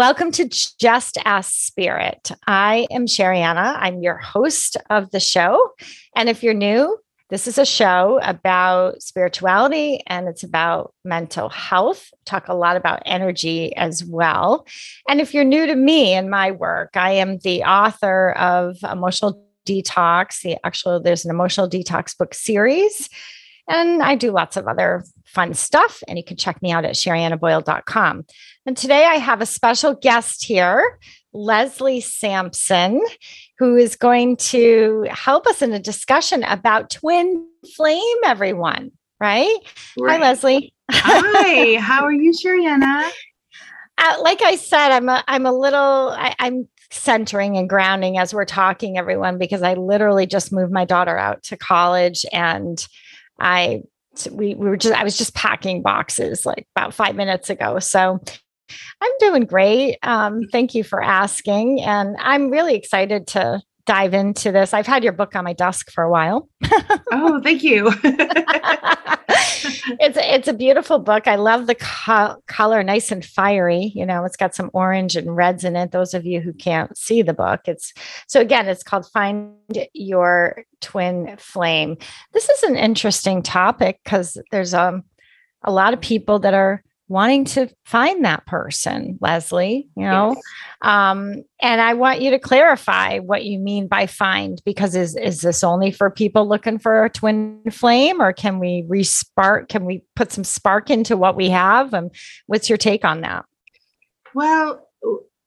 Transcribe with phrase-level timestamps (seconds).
[0.00, 2.30] Welcome to Just Ask Spirit.
[2.46, 3.76] I am Sherianna.
[3.78, 5.72] I'm your host of the show.
[6.16, 6.96] And if you're new,
[7.28, 12.14] this is a show about spirituality and it's about mental health.
[12.24, 14.66] Talk a lot about energy as well.
[15.06, 19.46] And if you're new to me and my work, I am the author of Emotional
[19.66, 20.40] Detox.
[20.40, 23.10] The actual there's an Emotional Detox book series.
[23.68, 26.02] And I do lots of other fun stuff.
[26.08, 28.24] And you can check me out at sheriannaboyle.com.
[28.66, 30.98] And today I have a special guest here,
[31.32, 33.00] Leslie Sampson,
[33.58, 38.92] who is going to help us in a discussion about twin flame, everyone.
[39.18, 39.54] Right?
[39.98, 40.16] right.
[40.16, 40.74] Hi, Leslie.
[40.90, 43.10] Hi, how are you, Sherianna?
[43.98, 48.34] Uh, like I said, I'm a, I'm a little, I, I'm centering and grounding as
[48.34, 52.86] we're talking, everyone, because I literally just moved my daughter out to college and
[53.38, 53.82] I
[54.30, 57.78] we, we were just I was just packing boxes like about five minutes ago.
[57.78, 58.20] So
[59.00, 59.98] I'm doing great.
[60.02, 61.82] Um, thank you for asking.
[61.82, 64.72] And I'm really excited to dive into this.
[64.72, 66.48] I've had your book on my desk for a while.
[67.12, 67.90] oh, thank you.
[69.98, 71.26] it's it's a beautiful book.
[71.26, 73.92] I love the co- color, nice and fiery.
[73.94, 75.90] You know, it's got some orange and reds in it.
[75.90, 77.92] Those of you who can't see the book, it's
[78.28, 79.54] so again, it's called Find
[79.92, 81.96] Your Twin Flame.
[82.32, 85.04] This is an interesting topic because there's um
[85.64, 90.34] a lot of people that are wanting to find that person, Leslie, you know?
[90.34, 90.42] Yes.
[90.82, 95.40] Um, and I want you to clarify what you mean by find, because is, is
[95.40, 99.68] this only for people looking for a twin flame or can we respark?
[99.68, 101.92] Can we put some spark into what we have?
[101.92, 102.14] And
[102.46, 103.44] what's your take on that?
[104.32, 104.86] Well,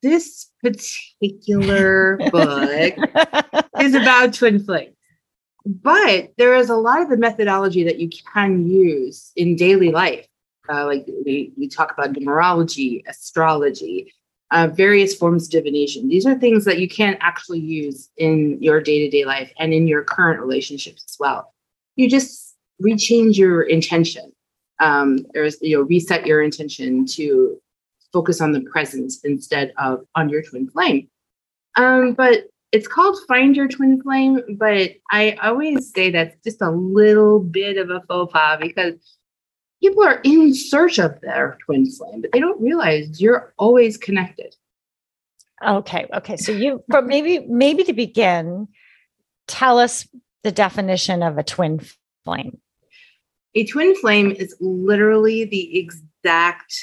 [0.02, 2.94] this particular book
[3.80, 4.98] is about twin flames.
[5.66, 10.28] But there is a lot of the methodology that you can use in daily life
[10.70, 14.14] uh, like we, we talk about numerology, astrology,
[14.52, 16.08] uh, various forms of divination.
[16.08, 19.74] These are things that you can't actually use in your day to day life and
[19.74, 21.54] in your current relationships as well.
[21.96, 24.32] You just rechange your intention.
[24.80, 27.60] Um, or you know, reset your intention to
[28.12, 31.08] focus on the present instead of on your twin flame.
[31.76, 36.72] Um, but it's called Find Your Twin Flame, but I always say that's just a
[36.72, 38.96] little bit of a faux pas because
[39.84, 44.56] people are in search of their twin flame, but they don't realize you're always connected.
[45.62, 46.08] Okay.
[46.14, 46.38] Okay.
[46.38, 48.70] So you, but maybe, maybe to begin,
[49.48, 50.08] tell us
[50.44, 51.82] the definition of a twin
[52.24, 52.60] flame.
[53.56, 56.74] A twin flame is literally the exact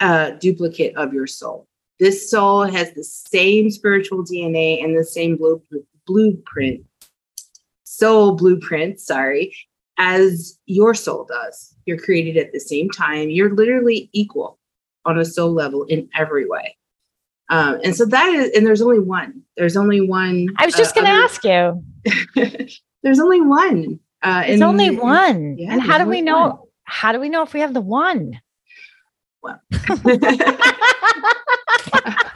[0.00, 1.66] uh, duplicate of your soul.
[1.98, 5.38] This soul has the same spiritual DNA and the same
[6.06, 6.84] blueprint,
[7.84, 9.54] soul blueprint, sorry,
[9.98, 11.74] as your soul does.
[11.86, 13.30] You're created at the same time.
[13.30, 14.58] You're literally equal
[15.04, 16.76] on a soul level in every way.
[17.48, 19.42] Um, and so that is, and there's only one.
[19.56, 20.48] There's only one.
[20.58, 21.82] I was just uh, going to ask you.
[23.02, 24.00] there's only one.
[24.22, 25.56] Uh, it's only one.
[25.58, 26.48] Yeah, and how do we know?
[26.48, 26.58] One.
[26.84, 28.40] How do we know if we have the one?
[29.42, 29.60] Well.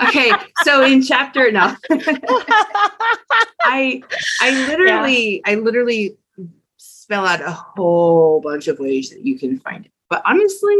[0.08, 0.32] okay,
[0.62, 1.74] so in chapter no,
[3.62, 4.02] I
[4.40, 5.52] I literally yeah.
[5.52, 6.16] I literally
[7.10, 9.90] spell out a whole bunch of ways that you can find it.
[10.08, 10.76] But honestly,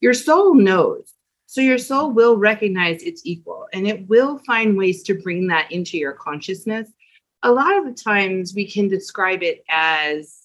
[0.00, 1.14] your soul knows.
[1.46, 5.70] So your soul will recognize its equal and it will find ways to bring that
[5.70, 6.88] into your consciousness.
[7.44, 10.38] A lot of the times we can describe it as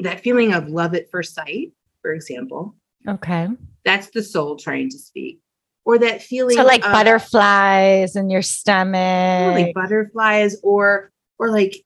[0.00, 1.70] that feeling of love at first sight,
[2.02, 2.74] for example.
[3.06, 3.46] Okay.
[3.84, 5.38] That's the soul trying to speak.
[5.84, 9.54] Or that feeling so like of, butterflies in your stomach.
[9.54, 11.84] Like butterflies or or like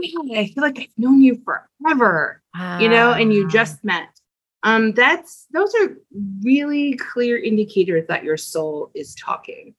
[0.00, 2.42] man, I feel like I've known you forever,
[2.78, 3.50] you know, and you ah.
[3.50, 4.08] just met.
[4.62, 5.96] Um, that's those are
[6.42, 9.74] really clear indicators that your soul is talking.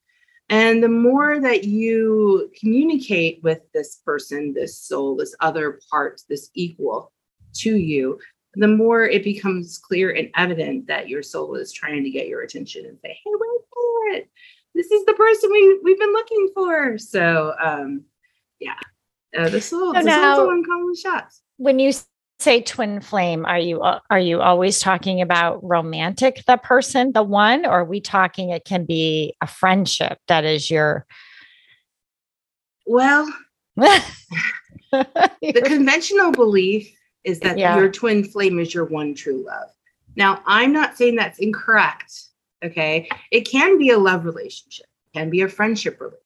[0.49, 6.49] And the more that you communicate with this person, this soul, this other part, this
[6.55, 7.13] equal
[7.55, 8.19] to you,
[8.55, 12.41] the more it becomes clear and evident that your soul is trying to get your
[12.41, 14.29] attention and say, hey, wait for it.
[14.75, 16.97] This is the person we, we've been looking for.
[16.97, 18.03] So um,
[18.59, 18.75] yeah,
[19.37, 21.41] uh, this little, so this now, little uncommon shots.
[21.57, 21.93] When you
[22.39, 27.65] say twin flame, are you are you always talking about romantic the person, the one,
[27.65, 31.05] or are we talking it can be a friendship that is your
[32.85, 33.31] Well,
[33.75, 36.91] the conventional belief
[37.23, 37.77] is that Yeah.
[37.77, 39.69] your twin flame is your one true love.
[40.15, 42.11] Now, I'm not saying that's incorrect.
[42.63, 43.07] Okay.
[43.31, 46.20] It can be a love relationship, it can be a friendship relationship,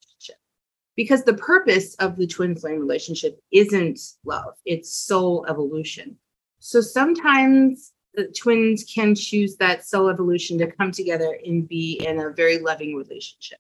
[0.96, 6.18] because the purpose of the twin flame relationship isn't love, it's soul evolution.
[6.60, 12.20] So sometimes the twins can choose that soul evolution to come together and be in
[12.20, 13.60] a very loving relationship.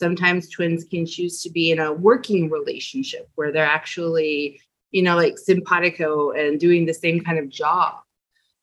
[0.00, 4.60] Sometimes twins can choose to be in a working relationship where they're actually,
[4.90, 7.94] you know, like simpatico and doing the same kind of job.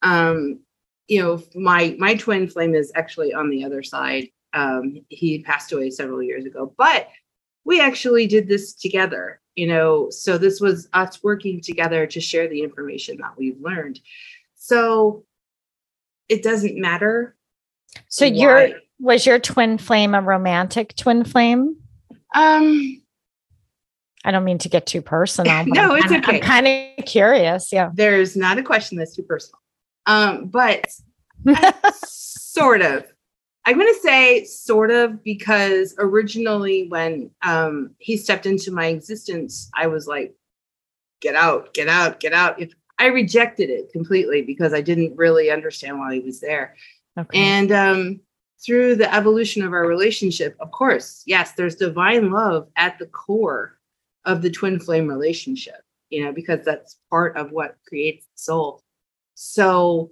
[0.02, 0.60] Um,
[1.08, 4.30] you know, my my twin flame is actually on the other side.
[4.54, 7.10] Um, he passed away several years ago, but
[7.66, 9.42] we actually did this together.
[9.56, 14.00] You know, so this was us working together to share the information that we've learned.
[14.56, 15.26] So
[16.30, 17.36] it doesn't matter.
[18.08, 18.70] so your
[19.00, 21.78] was your twin flame a romantic twin flame?
[22.34, 23.02] um
[24.26, 25.66] I don't mean to get too personal.
[25.66, 26.38] but No, I'm it's okay.
[26.38, 27.72] I'm kind of curious.
[27.72, 27.92] Yeah.
[27.94, 29.60] there's not a question that's too personal.
[30.08, 30.86] Um, but
[31.94, 33.06] sort of.
[33.66, 39.70] I'm going to say sort of because originally, when um, he stepped into my existence,
[39.74, 40.36] I was like,
[41.20, 42.62] get out, get out, get out.
[43.00, 46.76] I rejected it completely because I didn't really understand why he was there.
[47.18, 47.38] okay.
[47.38, 48.20] And um,
[48.64, 53.78] through the evolution of our relationship, of course, yes, there's divine love at the core
[54.26, 58.82] of the twin flame relationship, you know, because that's part of what creates the soul.
[59.34, 60.12] So,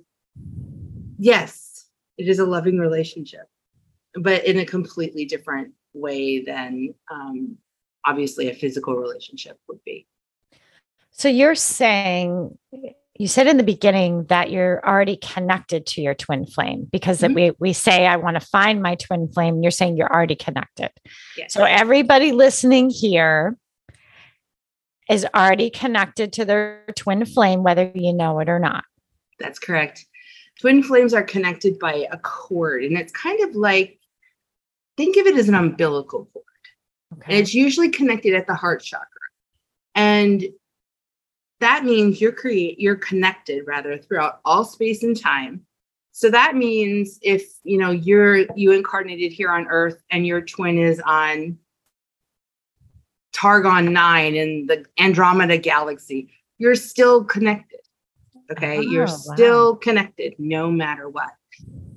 [1.18, 1.73] yes,
[2.18, 3.48] it is a loving relationship,
[4.15, 7.57] but in a completely different way than um,
[8.06, 10.07] obviously a physical relationship would be.
[11.12, 12.57] So you're saying
[13.19, 17.30] you said in the beginning that you're already connected to your twin flame because that
[17.30, 17.36] Mhm.
[17.36, 19.62] we we say I want to find my twin flame.
[19.62, 20.89] You're saying you're already connected.
[21.38, 21.54] Yes.
[21.54, 23.56] So everybody listening here
[25.09, 28.83] is already connected to their twin flame, whether you know it or not.
[29.38, 30.06] That's correct.
[30.60, 34.00] Twin flames are connected by a cord, and it's kind of like
[34.98, 36.46] think of it as an umbilical cord.
[37.26, 39.08] And it's usually connected at the heart chakra.
[39.96, 40.46] And
[41.60, 45.66] that means you're create you're connected rather throughout all space and time.
[46.12, 50.78] So that means if you know you're you incarnated here on earth and your twin
[50.78, 51.58] is on
[53.34, 57.73] Targon 9 in the Andromeda galaxy, you're still connected.
[58.51, 58.78] Okay?
[58.78, 59.07] Oh, you're wow.
[59.07, 61.31] still connected no matter what.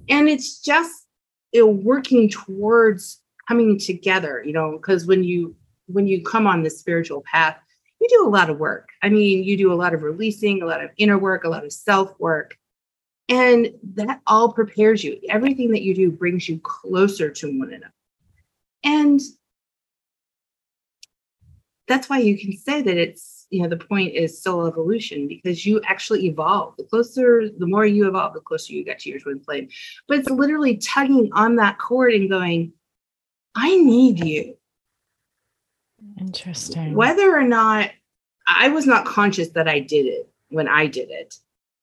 [0.08, 1.06] And it's just
[1.52, 5.54] you know, working towards coming together, you know, because when you
[5.86, 7.56] when you come on this spiritual path,
[8.00, 8.88] you do a lot of work.
[9.02, 11.64] I mean, you do a lot of releasing, a lot of inner work, a lot
[11.64, 12.56] of self work.
[13.28, 15.18] And that all prepares you.
[15.28, 17.92] Everything that you do brings you closer to one another.
[18.84, 19.20] And
[21.88, 25.64] that's why you can say that it's, you know, the point is soul evolution because
[25.64, 26.74] you actually evolve.
[26.76, 29.68] The closer, the more you evolve, the closer you get to your twin flame.
[30.08, 32.72] But it's literally tugging on that cord and going,
[33.54, 34.56] I need you
[36.18, 36.94] Interesting.
[36.94, 37.90] whether or not
[38.46, 41.36] I was not conscious that I did it when I did it,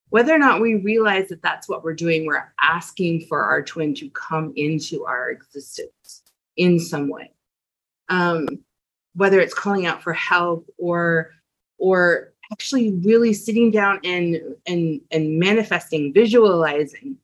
[0.10, 3.94] whether or not we realize that that's what we're doing, we're asking for our twin
[3.96, 6.24] to come into our existence
[6.56, 7.32] in some way.
[8.10, 8.48] Um,
[9.16, 11.32] whether it's calling out for help or
[11.84, 17.18] or actually really sitting down and and and manifesting, visualizing.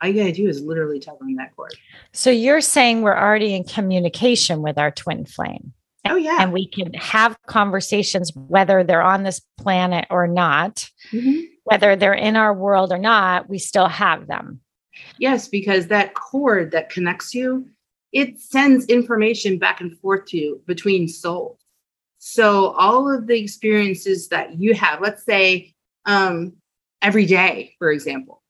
[0.00, 1.74] All you gotta do is literally tug on that cord.
[2.12, 5.72] So you're saying we're already in communication with our twin flame.
[6.08, 6.38] Oh yeah.
[6.40, 11.42] and we can have conversations whether they're on this planet or not Mhm.
[11.64, 14.60] whether they're in our world or not we still have them
[15.18, 17.68] Yes, because that cord that connects you,
[18.12, 21.59] it sends information back and forth to you between souls.
[22.22, 25.74] So all of the experiences that you have, let's say
[26.04, 26.52] um,
[27.00, 28.42] every day, for example,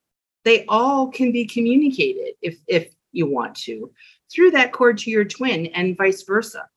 [0.45, 3.93] they all can be communicated if if you want to
[4.31, 6.69] through that cord to your twin and vice versa.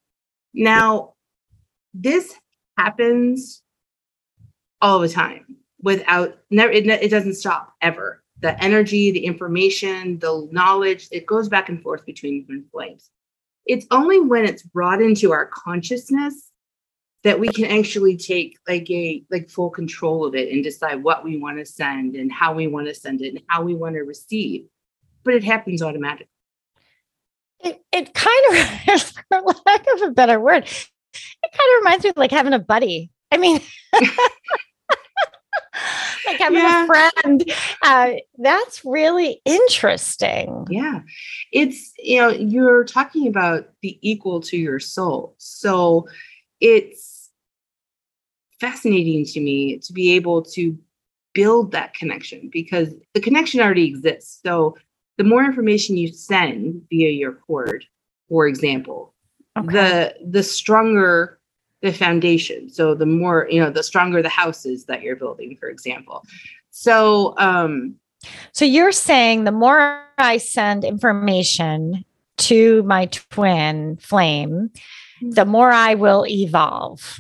[0.53, 1.15] Now,
[1.95, 2.35] this
[2.77, 3.63] happens
[4.79, 10.47] all the time without never it, it doesn't stop ever the energy the information the
[10.51, 13.09] knowledge it goes back and forth between twin flames
[13.65, 16.51] it's only when it's brought into our consciousness
[17.24, 21.24] that we can actually take like a like full control of it and decide what
[21.24, 23.96] we want to send and how we want to send it and how we want
[23.96, 24.65] to receive
[25.24, 26.27] but it happens automatically
[27.60, 32.10] it, it kind of for lack of a better word it kind of reminds me
[32.10, 33.60] of like having a buddy i mean
[36.25, 36.84] like having yeah.
[36.84, 37.51] a friend.
[37.82, 40.65] Uh, that's really interesting.
[40.70, 41.01] Yeah.
[41.51, 45.36] It's, you know, you're talking about the equal to your soul.
[45.38, 46.08] So
[46.60, 47.12] it's
[48.63, 50.77] fascinating to me to be able to
[51.34, 54.39] build that connection because the connection already exists.
[54.41, 54.77] So
[55.17, 57.86] the more information you send via your cord,
[58.29, 59.13] for example,
[59.58, 59.67] okay.
[59.67, 61.39] the the stronger
[61.82, 62.70] the foundation.
[62.70, 66.24] So the more, you know, the stronger the houses that you're building, for example.
[66.72, 67.96] So um
[68.53, 72.05] so you're saying the more I send information
[72.38, 74.72] to my twin flame,
[75.22, 77.20] the more I will evolve.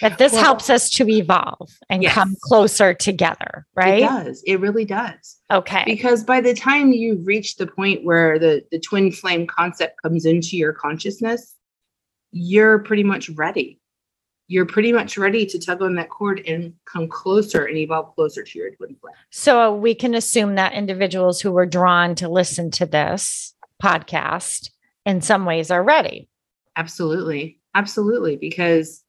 [0.00, 2.12] That this well, helps us to evolve and yes.
[2.12, 4.02] come closer together, right?
[4.02, 4.42] It does.
[4.46, 5.38] It really does.
[5.50, 5.84] Okay.
[5.86, 10.26] Because by the time you reach the point where the, the twin flame concept comes
[10.26, 11.54] into your consciousness,
[12.32, 13.80] you're pretty much ready.
[14.48, 18.42] You're pretty much ready to tug on that cord and come closer and evolve closer
[18.44, 19.14] to your twin flame.
[19.30, 24.70] So we can assume that individuals who were drawn to listen to this podcast
[25.04, 26.28] in some ways are ready.
[26.76, 27.58] Absolutely.
[27.74, 28.36] Absolutely.
[28.36, 29.02] Because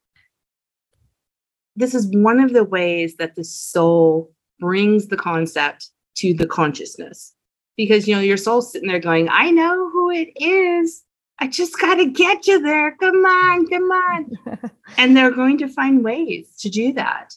[1.78, 7.34] this is one of the ways that the soul brings the concept to the consciousness.
[7.76, 11.04] Because you know your soul's sitting there going i know who it is.
[11.40, 12.96] I just got to get you there.
[12.96, 14.70] Come on come on.
[14.96, 17.34] And they're going to find ways to do that.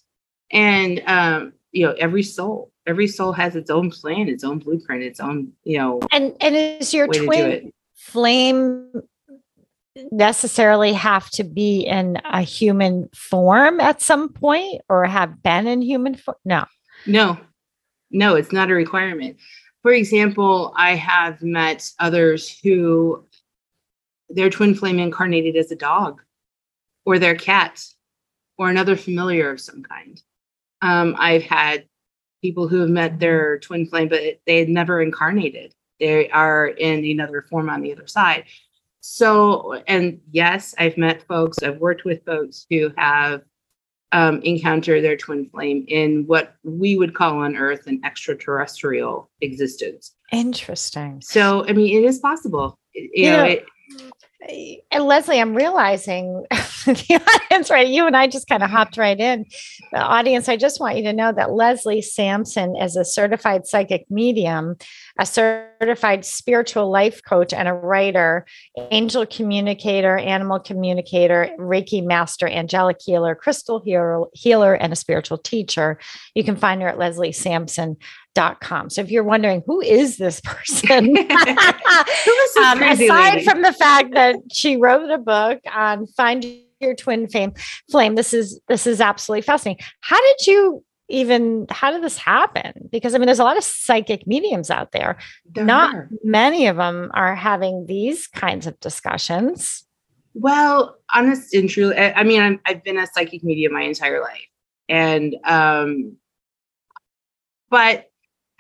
[0.52, 5.04] And um you know every soul every soul has its own plan its own blueprint
[5.04, 8.92] its own you know and and is your twin flame
[10.12, 15.82] necessarily have to be in a human form at some point or have been in
[15.82, 16.38] human form?
[16.46, 16.66] No.
[17.06, 17.38] No.
[18.12, 19.38] No, it's not a requirement.
[19.82, 23.26] For example, I have met others who
[24.30, 26.22] their twin flame incarnated as a dog
[27.06, 27.84] or their cat
[28.58, 30.22] or another familiar of some kind.
[30.82, 31.86] Um, I've had
[32.42, 35.74] people who have met their twin flame, but they had never incarnated.
[36.00, 38.46] They are in another form on the other side.
[39.02, 43.42] So, and yes, I've met folks, I've worked with folks who have
[44.12, 50.16] um, encountered their twin flame in what we would call on Earth an extraterrestrial existence.
[50.32, 51.22] Interesting.
[51.22, 52.78] So, I mean, it is possible.
[52.94, 53.66] You, you know, know it,
[54.50, 56.46] and Leslie, I'm realizing
[56.86, 57.88] the audience, right?
[57.88, 58.78] You and I just kind of mm-hmm.
[58.78, 59.46] hopped right in.
[59.92, 64.10] The audience, I just want you to know that Leslie Sampson is a certified psychic
[64.10, 64.78] medium,
[65.20, 68.46] a certified spiritual life coach, and a writer,
[68.90, 76.00] angel communicator, animal communicator, Reiki master, angelic healer, crystal healer, healer, and a spiritual teacher.
[76.34, 77.98] You can find her at Leslie Sampson
[78.36, 78.90] com.
[78.90, 83.44] So if you're wondering who is this person, um, aside lady?
[83.46, 86.46] from the fact that she wrote a book on find
[86.80, 87.54] your twin fame
[87.90, 89.84] flame, this is this is absolutely fascinating.
[90.02, 92.90] How did you even how did this happen?
[92.92, 95.18] Because I mean, there's a lot of psychic mediums out there.
[95.46, 96.10] there Not are.
[96.24, 99.86] many of them are having these kinds of discussions.
[100.34, 101.94] Well, honest and true.
[101.94, 104.48] I, I mean, i have been a psychic medium my entire life,
[104.88, 106.16] and um,
[107.70, 108.11] but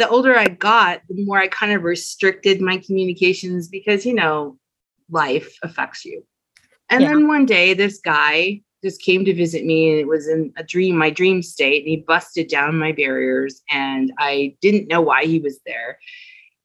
[0.02, 4.58] the older I got, the more I kind of restricted my communications because, you know,
[5.12, 6.24] life affects you.
[6.90, 7.10] And yeah.
[7.10, 10.64] then one day, this guy just came to visit me and it was in a
[10.64, 15.26] dream, my dream state, and he busted down my barriers and I didn't know why
[15.26, 16.00] he was there.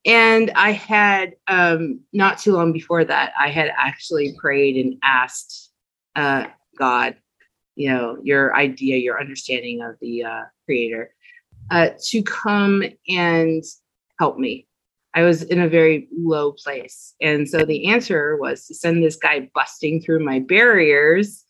[0.06, 5.72] And I had um, not too long before that, I had actually prayed and asked
[6.14, 6.46] uh,
[6.78, 7.16] God,
[7.74, 11.10] you know, your idea, your understanding of the uh, creator
[11.70, 13.62] uh, to come and
[14.18, 14.66] help me.
[15.14, 17.14] I was in a very low place.
[17.22, 21.44] And so the answer was to send this guy busting through my barriers.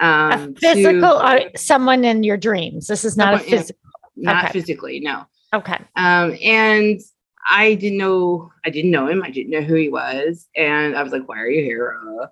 [0.00, 2.86] Um, physical, to, uh, someone in your dreams.
[2.86, 3.80] This is not a physical.
[4.16, 4.52] not okay.
[4.52, 5.24] physically, no.
[5.54, 5.78] Okay.
[5.96, 7.00] Um, and
[7.48, 9.22] I didn't know, I didn't know him.
[9.22, 10.46] I didn't know who he was.
[10.54, 11.98] And I was like, why are you here?
[12.20, 12.26] Uh,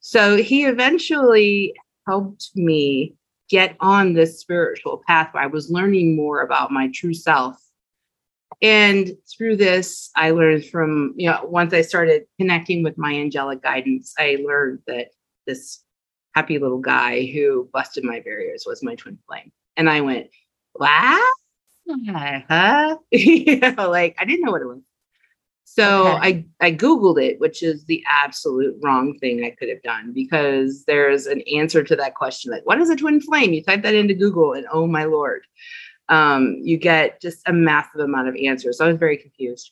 [0.00, 1.74] so he eventually
[2.08, 3.14] helped me
[3.50, 7.60] get on this spiritual path where I was learning more about my true self.
[8.62, 13.62] And through this, I learned from, you know, once I started connecting with my angelic
[13.62, 15.08] guidance, I learned that
[15.46, 15.82] this
[16.34, 19.50] happy little guy who busted my barriers was my twin flame.
[19.76, 20.28] And I went,
[20.74, 21.18] wow.
[21.88, 22.96] Huh?
[22.98, 23.02] Hmm.
[23.10, 24.80] you know, like I didn't know what it was.
[25.72, 26.44] So okay.
[26.60, 30.84] I, I Googled it, which is the absolute wrong thing I could have done because
[30.86, 32.50] there's an answer to that question.
[32.50, 33.52] Like, what is a twin flame?
[33.52, 35.42] You type that into Google and oh my Lord,
[36.08, 38.78] um, you get just a massive amount of answers.
[38.78, 39.70] So I was very confused.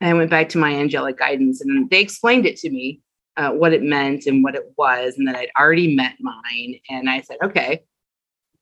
[0.00, 3.00] And I went back to my angelic guidance and they explained it to me,
[3.36, 6.78] uh, what it meant and what it was, and that I'd already met mine.
[6.88, 7.82] And I said, okay.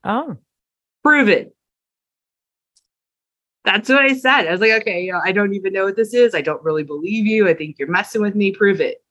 [0.02, 0.38] Oh.
[1.02, 1.53] Prove it.
[3.64, 4.46] That's what I said.
[4.46, 6.34] I was like, okay, you know, I don't even know what this is.
[6.34, 7.48] I don't really believe you.
[7.48, 8.52] I think you're messing with me.
[8.52, 9.02] Prove it.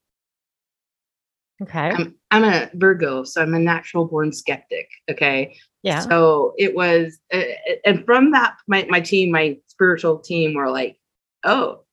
[1.61, 1.91] Okay.
[1.91, 4.89] I'm, I'm a Virgo, so I'm a natural born skeptic.
[5.09, 5.55] Okay.
[5.81, 5.99] Yeah.
[5.99, 7.41] So it was, uh,
[7.85, 10.99] and from that, my, my team, my spiritual team were like,
[11.43, 11.83] oh,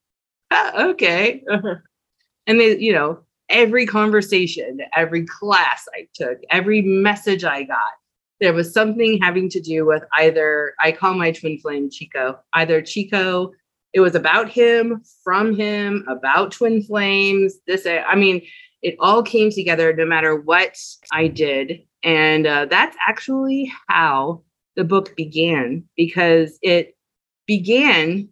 [0.51, 1.43] ah, okay.
[2.47, 7.93] and they, you know, every conversation, every class I took, every message I got,
[8.41, 12.81] there was something having to do with either, I call my twin flame Chico, either
[12.83, 13.53] Chico,
[13.93, 17.55] it was about him, from him, about twin flames.
[17.67, 18.43] This, I mean,
[18.83, 20.79] it all came together no matter what
[21.13, 21.83] I did.
[22.03, 24.43] And uh, that's actually how
[24.77, 26.97] the book began because it
[27.47, 28.29] began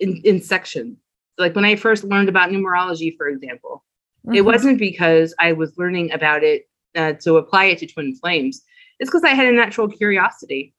[0.00, 0.98] in, in sections.
[1.38, 3.84] Like when I first learned about numerology, for example,
[4.26, 4.34] mm-hmm.
[4.34, 8.62] it wasn't because I was learning about it uh, to apply it to twin flames.
[8.98, 10.74] It's because I had a natural curiosity.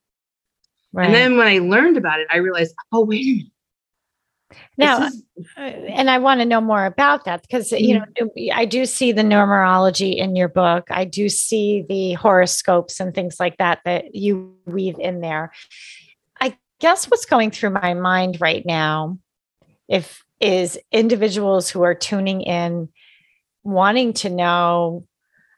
[0.93, 1.05] Right.
[1.05, 3.51] And then when I learned about it, I realized, oh, wait a minute.
[4.77, 5.23] Now, is,
[5.57, 7.83] uh, and I want to know more about that because, mm-hmm.
[7.83, 10.87] you know, I do see the numerology in your book.
[10.89, 15.51] I do see the horoscopes and things like that that you weave in there.
[16.39, 19.17] I guess what's going through my mind right now,
[19.89, 22.89] if is individuals who are tuning in
[23.63, 25.07] wanting to know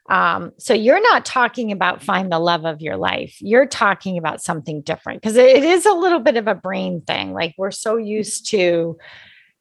[0.08, 3.36] um, so you're not talking about find the love of your life.
[3.40, 7.32] You're talking about something different because it is a little bit of a brain thing.
[7.34, 8.96] Like we're so used to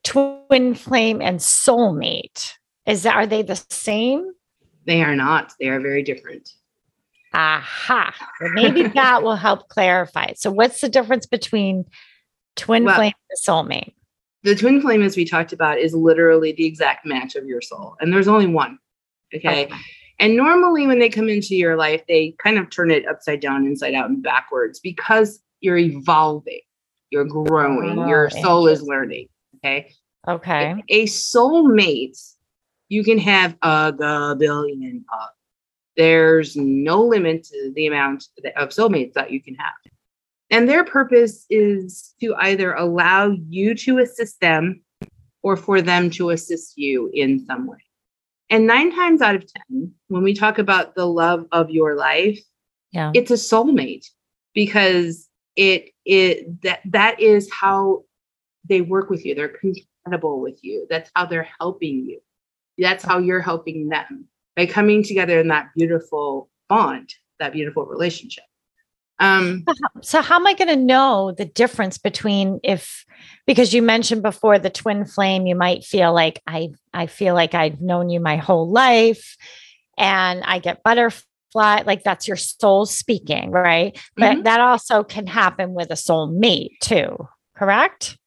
[0.03, 2.53] twin flame and soulmate.
[2.85, 4.31] Is that are they the same?
[4.85, 5.51] They are not.
[5.59, 6.49] They are very different.
[7.33, 8.15] Aha.
[8.39, 10.39] Well, maybe that will help clarify it.
[10.39, 11.83] So what's the difference between
[12.55, 13.93] twin well, flame and soulmate?
[14.43, 17.97] The twin flame, as we talked about, is literally the exact match of your soul.
[17.99, 18.79] And there's only one.
[19.35, 19.65] okay.
[19.65, 19.75] okay
[20.19, 23.65] and normally, when they come into your life, they kind of turn it upside down,
[23.65, 26.61] inside out, and backwards because you're evolving,
[27.09, 29.27] you're growing, oh, your soul is learning.
[29.57, 29.93] Okay.
[30.27, 30.83] Okay.
[30.89, 32.19] A soulmate,
[32.89, 35.29] you can have a billion of.
[35.95, 38.25] There's no limit to the amount
[38.55, 39.73] of soulmates that you can have.
[40.51, 44.83] And their purpose is to either allow you to assist them
[45.41, 47.79] or for them to assist you in some way.
[48.49, 52.39] And nine times out of 10, when we talk about the love of your life,
[52.91, 53.11] yeah.
[53.13, 54.05] it's a soulmate
[54.53, 58.03] because it it that that is how
[58.69, 59.35] they work with you.
[59.35, 60.87] They're compatible with you.
[60.89, 62.19] That's how they're helping you.
[62.77, 68.43] That's how you're helping them by coming together in that beautiful bond, that beautiful relationship.
[69.19, 69.65] Um,
[70.01, 73.03] so how am I going to know the difference between if
[73.47, 77.53] because you mentioned before the twin flame, you might feel like I I feel like
[77.53, 79.35] I've known you my whole life
[79.97, 81.23] and I get butterfly
[81.55, 83.95] like that's your soul speaking, right?
[83.95, 84.21] Mm-hmm.
[84.21, 88.17] But that also can happen with a soul mate too, correct?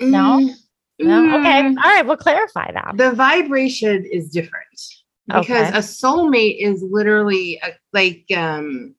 [0.00, 0.10] Mm-hmm.
[0.10, 0.54] No.
[1.00, 1.38] No.
[1.40, 1.62] Okay.
[1.62, 1.76] Mm.
[1.76, 2.06] All right.
[2.06, 2.94] We'll clarify that.
[2.96, 4.80] The vibration is different
[5.26, 5.68] because okay.
[5.68, 8.94] a soulmate is literally a, like um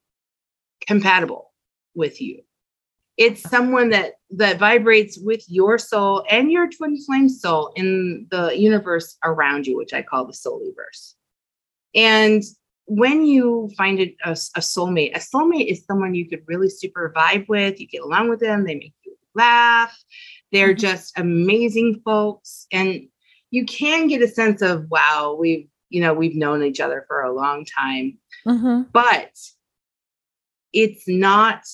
[0.88, 1.52] compatible
[1.96, 2.42] with you.
[3.18, 8.58] It's someone that that vibrates with your soul and your twin flame soul in the
[8.58, 11.14] universe around you, which I call the souliverse.
[11.94, 12.44] And
[12.88, 17.14] when you find a, a, a soulmate, a soulmate is someone you could really super
[17.16, 17.80] vibe with.
[17.80, 19.98] You get along with them, they make you laugh.
[20.52, 20.80] They're mm-hmm.
[20.80, 22.68] just amazing folks.
[22.72, 23.08] And
[23.50, 27.22] you can get a sense of, wow, we've, you know, we've known each other for
[27.22, 28.18] a long time.
[28.46, 28.90] Mm-hmm.
[28.92, 29.32] But
[30.76, 31.66] it's not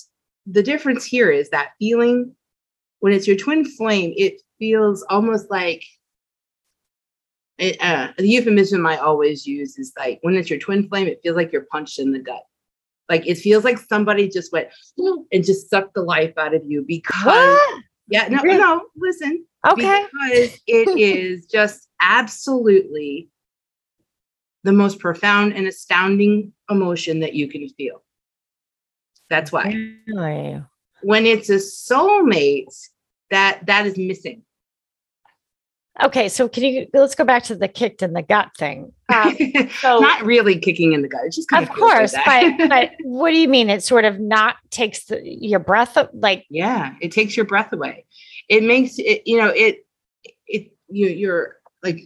[0.46, 2.34] the difference here is that feeling
[3.00, 5.84] when it's your twin flame, it feels almost like
[7.58, 11.20] it, uh, the euphemism I always use is like when it's your twin flame, it
[11.22, 12.42] feels like you're punched in the gut.
[13.08, 14.68] Like it feels like somebody just went
[15.32, 17.82] and just sucked the life out of you because what?
[18.08, 18.58] yeah, no, really?
[18.58, 19.44] no, listen.
[19.68, 20.06] Okay.
[20.12, 23.28] Because it is just absolutely
[24.64, 28.02] the most profound and astounding emotion that you can feel.
[29.32, 29.94] That's why.
[30.06, 30.62] Really?
[31.00, 32.66] When it's a soulmate,
[33.30, 34.42] that that is missing.
[36.02, 38.92] Okay, so can you let's go back to the kicked in the gut thing?
[39.08, 39.34] Um,
[39.80, 43.38] so not really kicking in the gut, just of, of course, but but what do
[43.38, 43.70] you mean?
[43.70, 48.04] It sort of not takes the, your breath, like yeah, it takes your breath away.
[48.50, 49.86] It makes it, you know, it
[50.46, 52.02] it you you're like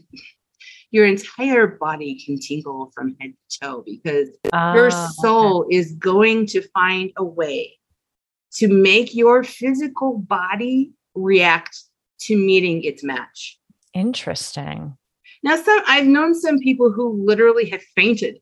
[0.91, 5.77] your entire body can tingle from head to toe because oh, your ah, soul okay.
[5.77, 7.77] is going to find a way
[8.55, 11.77] to make your physical body react
[12.21, 13.59] to meeting its match.
[13.95, 14.97] Interesting.
[15.43, 18.39] Now, some I've known some people who literally have fainted.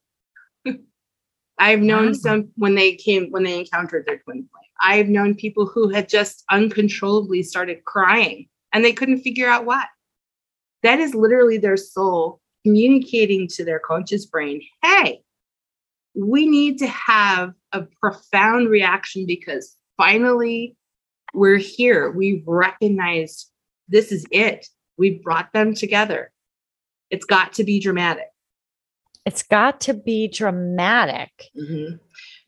[1.59, 2.12] I've known wow.
[2.12, 4.70] some when they came when they encountered their twin flame.
[4.80, 9.85] I've known people who had just uncontrollably started crying and they couldn't figure out why.
[10.85, 15.23] That is literally their soul communicating to their conscious brain hey,
[16.14, 20.77] we need to have a profound reaction because finally
[21.35, 22.11] we're here.
[22.11, 23.51] We've recognized
[23.88, 24.66] this is it.
[24.97, 26.31] We've brought them together.
[27.11, 28.29] It's got to be dramatic.
[29.27, 31.31] It's got to be dramatic.
[31.57, 31.97] Mm-hmm.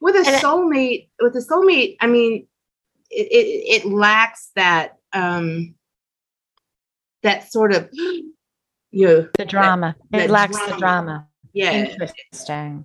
[0.01, 2.47] With a and soulmate, with a soulmate, I mean,
[3.11, 5.75] it, it, it lacks that um
[7.23, 8.35] that sort of you
[8.93, 9.97] know the drama.
[10.11, 10.73] That, it lacks drama.
[10.73, 11.29] the drama.
[11.53, 11.73] Yeah.
[11.73, 12.85] Interesting.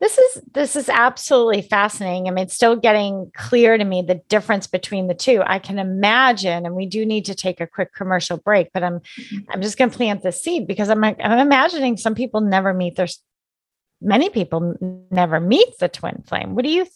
[0.00, 2.28] This is this is absolutely fascinating.
[2.28, 5.42] I mean, it's still getting clear to me the difference between the two.
[5.46, 9.00] I can imagine, and we do need to take a quick commercial break, but I'm
[9.00, 9.50] mm-hmm.
[9.50, 12.96] I'm just going to plant the seed because I'm I'm imagining some people never meet
[12.96, 13.06] their
[14.00, 14.76] many people
[15.10, 16.54] never meet the twin flame.
[16.54, 16.86] What do you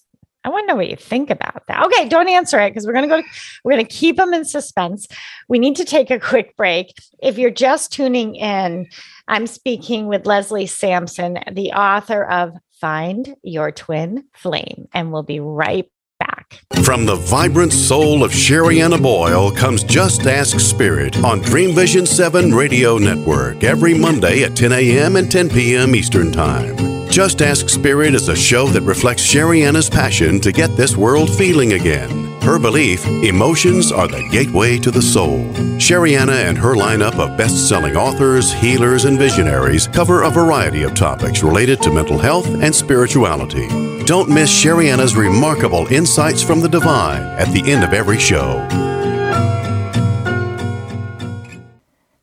[0.45, 1.85] I want to know what you think about that.
[1.87, 3.23] Okay, don't answer it because we're going to go.
[3.65, 5.07] We're going to keep them in suspense.
[5.49, 6.95] We need to take a quick break.
[7.21, 8.89] If you're just tuning in,
[9.27, 15.41] I'm speaking with Leslie Sampson, the author of Find Your Twin Flame, and we'll be
[15.41, 16.61] right back.
[16.83, 22.55] From the vibrant soul of Sherianna Boyle comes Just Ask Spirit on Dream Vision 7
[22.55, 25.17] Radio Network every Monday at 10 a.m.
[25.17, 25.95] and 10 p.m.
[25.95, 26.98] Eastern Time.
[27.19, 31.73] Just Ask Spirit is a show that reflects Sherianna's passion to get this world feeling
[31.73, 32.41] again.
[32.43, 35.41] Her belief emotions are the gateway to the soul.
[35.81, 40.95] Sherianna and her lineup of best selling authors, healers, and visionaries cover a variety of
[40.95, 43.67] topics related to mental health and spirituality.
[44.05, 48.65] Don't miss Sherianna's remarkable insights from the divine at the end of every show.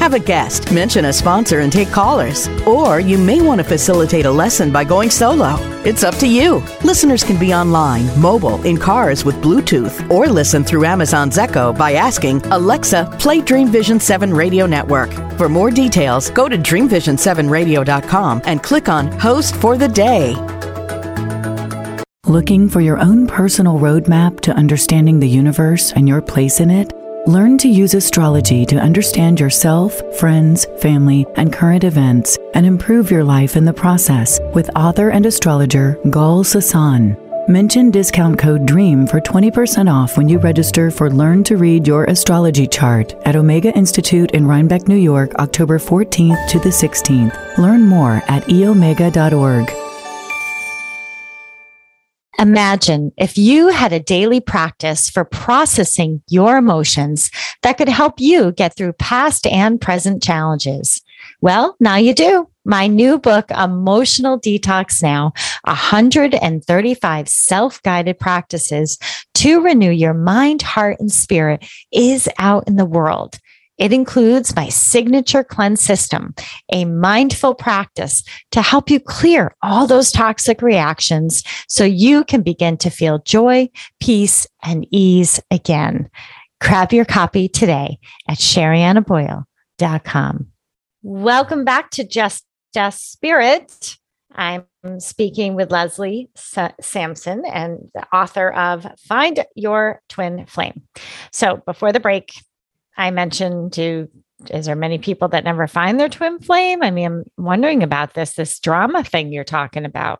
[0.00, 2.48] Have a guest, mention a sponsor, and take callers.
[2.66, 5.56] Or you may want to facilitate a lesson by going solo.
[5.84, 6.64] It's up to you.
[6.82, 11.92] Listeners can be online, mobile, in cars with Bluetooth, or listen through Amazon's Echo by
[11.92, 15.12] asking Alexa, play Dream Vision 7 Radio Network.
[15.36, 20.34] For more details, go to dreamvision7radio.com and click on Host for the Day.
[22.24, 26.90] Looking for your own personal roadmap to understanding the universe and your place in it?
[27.26, 33.24] Learn to use astrology to understand yourself, friends, family, and current events, and improve your
[33.24, 37.18] life in the process with author and astrologer Gahl Sasson.
[37.46, 42.04] Mention discount code DREAM for 20% off when you register for Learn to Read Your
[42.04, 47.58] Astrology Chart at Omega Institute in Rhinebeck, New York, October 14th to the 16th.
[47.58, 49.79] Learn more at eomega.org.
[52.40, 58.52] Imagine if you had a daily practice for processing your emotions that could help you
[58.52, 61.02] get through past and present challenges.
[61.42, 62.48] Well, now you do.
[62.64, 68.98] My new book, Emotional Detox Now 135 Self Guided Practices
[69.34, 73.38] to Renew Your Mind, Heart, and Spirit, is out in the world.
[73.80, 76.34] It includes my signature cleanse system,
[76.70, 82.76] a mindful practice to help you clear all those toxic reactions so you can begin
[82.76, 86.10] to feel joy, peace, and ease again.
[86.60, 90.46] Grab your copy today at sheriannaboyle.com.
[91.02, 92.44] Welcome back to Just
[92.76, 93.96] Ask Spirit.
[94.34, 94.66] I'm
[94.98, 100.82] speaking with Leslie Sampson and the author of Find Your Twin Flame.
[101.32, 102.34] So before the break,
[103.00, 104.08] I mentioned to
[104.50, 106.82] is there many people that never find their twin flame?
[106.82, 110.18] I mean, I'm wondering about this this drama thing you're talking about.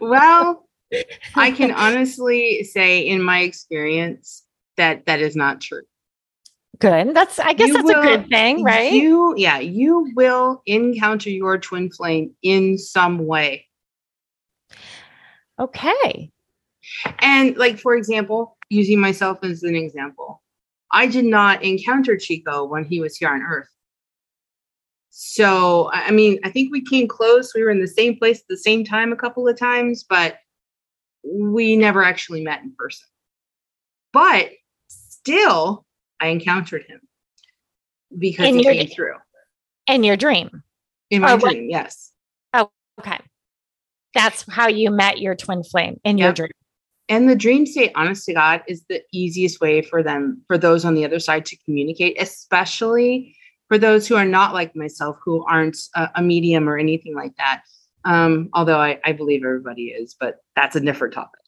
[0.00, 0.68] well,
[1.34, 4.44] I can honestly say in my experience
[4.76, 5.82] that that is not true.
[6.78, 7.14] Good.
[7.14, 8.92] That's I guess you that's will, a good thing, right?
[8.92, 13.66] You yeah, you will encounter your twin flame in some way.
[15.58, 16.30] Okay.
[17.18, 20.42] And like for example, using myself as an example,
[20.92, 23.68] I did not encounter Chico when he was here on Earth.
[25.10, 27.52] so, I mean, I think we came close.
[27.54, 30.38] We were in the same place at the same time a couple of times, but
[31.24, 33.06] we never actually met in person.
[34.12, 34.50] But
[34.88, 35.84] still,
[36.20, 37.00] I encountered him
[38.16, 39.14] because In he your- came through
[39.88, 40.62] In your dream.
[41.10, 41.68] in my Oh, what- dream.
[41.68, 42.12] Yes.
[42.54, 43.18] Oh, okay.
[44.14, 46.50] That's how you met your twin flame in your dream.
[47.08, 50.84] And the dream state, honest to God, is the easiest way for them, for those
[50.84, 53.34] on the other side to communicate, especially
[53.68, 57.34] for those who are not like myself, who aren't a, a medium or anything like
[57.36, 57.62] that.
[58.04, 61.40] Um, although I, I believe everybody is, but that's a different topic.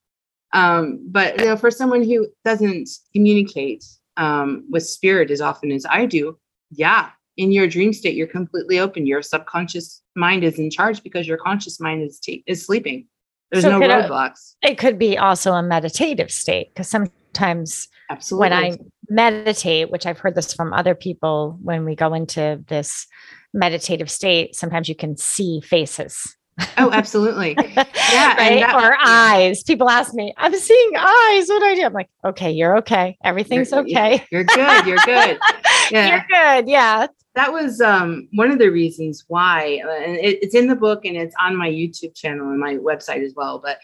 [0.53, 3.85] Um, but you know, for someone who doesn't communicate
[4.17, 6.39] um, with spirit as often as I do,
[6.71, 9.07] yeah, in your dream state, you're completely open.
[9.07, 13.07] Your subconscious mind is in charge because your conscious mind is ta- is sleeping.
[13.51, 14.55] There's So no roadblocks.
[14.63, 18.51] It could be also a meditative state because sometimes Absolutely.
[18.51, 23.07] when I meditate, which I've heard this from other people, when we go into this
[23.53, 26.37] meditative state, sometimes you can see faces.
[26.77, 27.57] Oh, absolutely.
[28.13, 28.35] Yeah.
[28.37, 28.59] right?
[28.61, 28.97] that- or yeah.
[29.07, 29.63] eyes.
[29.63, 31.49] People ask me, I'm seeing eyes.
[31.49, 31.83] What do I do?
[31.85, 33.17] I'm like, okay, you're okay.
[33.23, 34.25] Everything's You're- okay.
[34.33, 34.87] You're good.
[34.87, 35.39] You're good.
[35.93, 36.07] Yeah.
[36.09, 36.27] You're
[36.63, 36.69] good.
[36.71, 37.07] Yeah.
[37.41, 41.07] That was um, one of the reasons why, uh, and it, it's in the book
[41.07, 43.59] and it's on my YouTube channel and my website as well.
[43.59, 43.79] But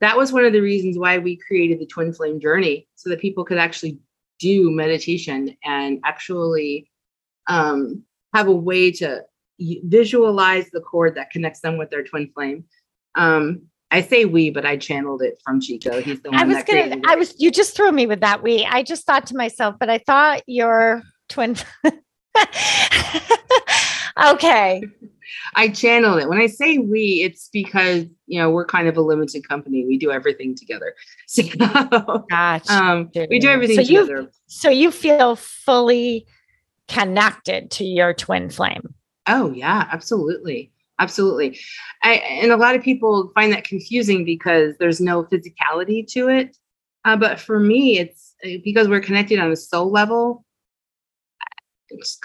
[0.00, 3.20] that was one of the reasons why we created the Twin Flame Journey so that
[3.20, 3.98] people could actually
[4.38, 6.90] do meditation and actually
[7.48, 9.20] um, have a way to
[9.60, 12.64] visualize the cord that connects them with their twin flame.
[13.14, 16.00] Um, I say we, but I channeled it from Chico.
[16.00, 18.64] He's the one I was gonna I was you just threw me with that we.
[18.64, 21.56] I just thought to myself, but I thought your twin
[24.24, 24.82] Okay.
[25.54, 26.28] I channeled it.
[26.28, 29.86] When I say we, it's because you know we're kind of a limited company.
[29.86, 30.94] We do everything together.
[31.26, 31.42] So
[32.28, 32.72] Gotcha.
[32.72, 34.30] um, we do So everything you- together.
[34.46, 36.26] so you feel fully
[36.88, 38.94] connected to your twin flame.
[39.26, 41.58] Oh yeah, absolutely, absolutely.
[42.02, 46.56] I, and a lot of people find that confusing because there's no physicality to it.
[47.06, 50.44] Uh, but for me, it's uh, because we're connected on a soul level.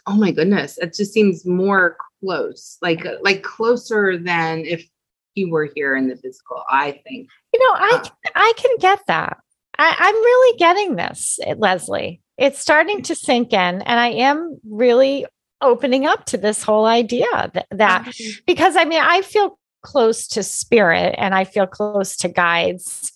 [0.06, 4.88] Oh my goodness, it just seems more close, like uh, like closer than if
[5.34, 6.63] he were here in the physical.
[6.69, 7.30] I think.
[7.53, 8.10] You know, I Uh.
[8.36, 9.38] I can get that.
[9.80, 12.21] I, I'm really getting this, eh, Leslie.
[12.38, 15.25] It's starting to sink in, and I am really
[15.62, 18.12] opening up to this whole idea that, that
[18.45, 23.12] because I mean, I feel close to spirit and I feel close to guides.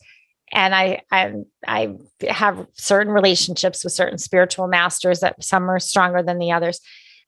[0.53, 1.33] And I, I
[1.67, 1.95] I
[2.29, 6.79] have certain relationships with certain spiritual masters that some are stronger than the others.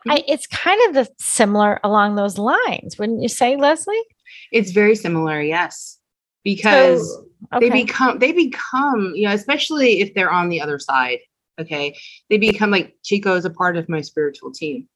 [0.07, 0.31] I, mm-hmm.
[0.33, 4.03] it's kind of the similar along those lines, wouldn't you say, Leslie?
[4.51, 5.99] It's very similar, yes,
[6.43, 7.07] because.
[7.07, 7.27] So-
[7.59, 11.19] they become they become you know especially if they're on the other side
[11.59, 11.95] okay
[12.29, 14.87] they become like chico is a part of my spiritual team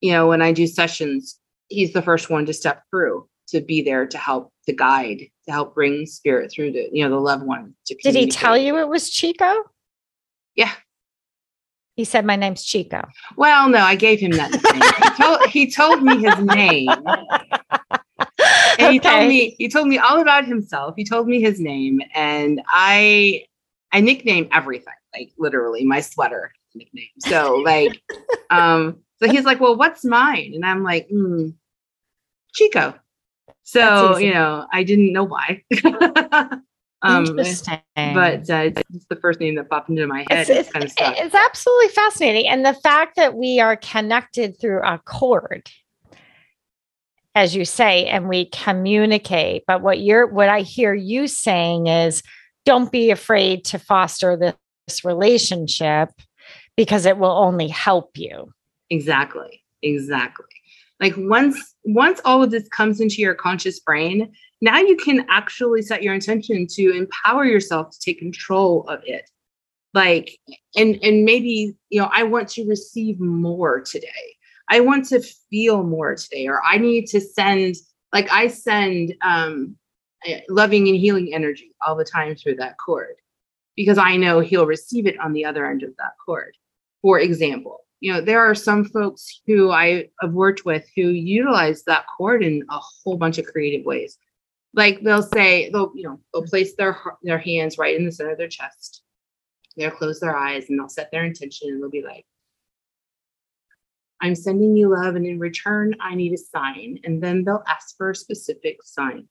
[0.00, 3.82] you know when i do sessions he's the first one to step through to be
[3.82, 7.44] there to help to guide to help bring spirit through the you know the loved
[7.44, 9.64] one to Did he tell you it was Chico?
[10.54, 10.72] Yeah.
[11.96, 13.02] He said, My name's Chico.
[13.36, 16.88] well no i gave him that he told he told me his name.
[18.78, 20.94] And he told me he told me all about himself.
[20.96, 23.44] He told me his name and i
[23.92, 27.08] i nickname everything like literally my sweater nickname.
[27.18, 28.00] So like
[28.50, 30.52] um so he's like well what's mine?
[30.54, 31.52] And i'm like mm,
[32.54, 32.94] chico
[33.70, 35.62] so you know i didn't know why
[37.02, 37.80] um Interesting.
[37.96, 40.84] but uh, it's the first name that popped into my head it's, it's, it's, kind
[40.84, 42.46] of stuck it's absolutely fascinating.
[42.48, 45.70] And the fact that we are connected through a cord,
[47.34, 49.64] as you say, and we communicate.
[49.66, 52.22] But what you're what I hear you saying is
[52.64, 56.10] don't be afraid to foster this relationship
[56.76, 58.52] because it will only help you.
[58.90, 59.62] Exactly.
[59.82, 60.46] Exactly.
[61.00, 65.82] Like once once all of this comes into your conscious brain, now you can actually
[65.82, 69.28] set your intention to empower yourself to take control of it.
[69.94, 70.38] Like
[70.76, 74.08] and and maybe, you know, I want to receive more today.
[74.68, 77.76] I want to feel more today or I need to send
[78.12, 79.76] like I send um
[80.26, 83.16] eh, loving and healing energy all the time through that cord
[83.74, 86.54] because I know he'll receive it on the other end of that cord.
[87.00, 91.82] For example, you know, there are some folks who I have worked with who utilize
[91.84, 94.18] that cord in a whole bunch of creative ways.
[94.72, 98.30] Like they'll say, they'll, you know, they'll place their their hands right in the center
[98.30, 99.02] of their chest.
[99.76, 102.24] They'll close their eyes and they'll set their intention and they'll be like,
[104.22, 106.98] I'm sending you love, and in return, I need a sign.
[107.04, 109.26] And then they'll ask for a specific sign.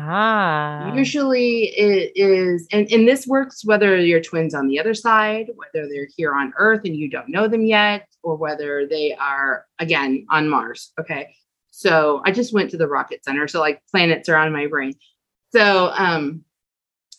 [0.00, 0.94] Ah.
[0.94, 5.88] Usually it is, and, and this works whether your twins on the other side, whether
[5.88, 10.24] they're here on Earth and you don't know them yet, or whether they are again
[10.30, 10.92] on Mars.
[11.00, 11.34] Okay.
[11.70, 13.48] So I just went to the rocket center.
[13.48, 14.94] So like planets are on my brain.
[15.52, 16.44] So um,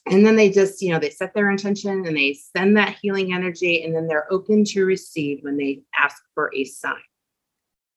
[0.06, 3.34] and then they just, you know, they set their intention and they send that healing
[3.34, 6.96] energy, and then they're open to receive when they ask for a sign.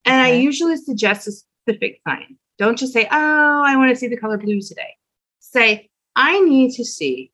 [0.04, 2.36] And I usually suggest a specific sign.
[2.58, 4.96] Don't just say, oh, I want to see the color blue today.
[5.40, 7.32] Say, I need to see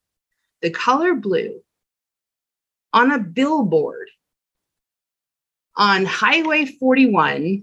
[0.63, 1.61] the color blue
[2.93, 4.09] on a billboard
[5.77, 7.63] on Highway 41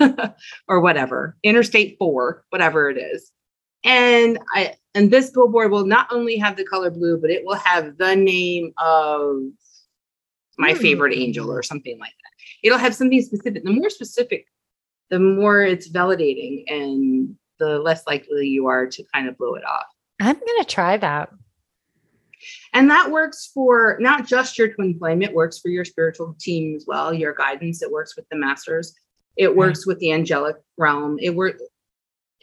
[0.68, 3.32] or whatever, Interstate 4, whatever it is.
[3.84, 7.56] And I and this billboard will not only have the color blue, but it will
[7.56, 9.40] have the name of
[10.58, 10.78] my Hmm.
[10.78, 12.66] favorite angel or something like that.
[12.66, 13.62] It'll have something specific.
[13.64, 14.46] The more specific,
[15.10, 19.64] the more it's validating and the less likely you are to kind of blow it
[19.64, 19.86] off.
[20.20, 21.30] I'm going to try that.
[22.74, 26.76] And that works for not just your twin flame, it works for your spiritual team
[26.76, 28.94] as well, your guidance, it works with the masters,
[29.36, 29.58] it mm-hmm.
[29.58, 31.18] works with the angelic realm.
[31.20, 31.62] It works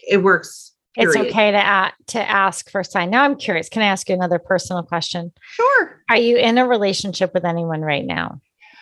[0.08, 0.72] it works.
[0.96, 3.10] It's okay to a- to ask for a sign.
[3.10, 3.68] Now I'm curious.
[3.70, 5.32] Can I ask you another personal question?
[5.42, 6.04] Sure.
[6.10, 8.40] Are you in a relationship with anyone right now?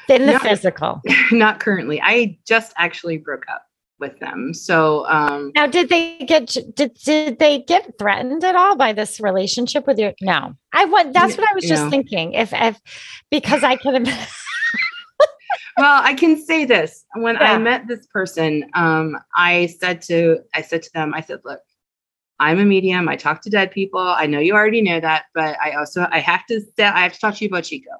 [0.10, 0.40] In the No.
[0.40, 1.02] physical.
[1.32, 2.02] not currently.
[2.02, 3.64] I just actually broke up
[4.02, 4.54] with them.
[4.54, 9.22] So um Now, did they get did did they get threatened at all by this
[9.22, 10.14] relationship with your?
[10.22, 11.14] No, I want.
[11.14, 11.90] That's what I was just no.
[11.90, 12.34] thinking.
[12.34, 12.82] If if
[13.30, 14.08] because I could have.
[15.78, 17.06] well, I can say this.
[17.16, 17.54] When Yeah.
[17.54, 21.62] I met this person, um, I said to I said to them, I said, look,
[22.40, 23.08] I'm a medium.
[23.08, 24.02] I talk to dead people.
[24.02, 27.14] I know you already know that, but I also I have to say I have
[27.14, 27.92] to talk to you about Chico.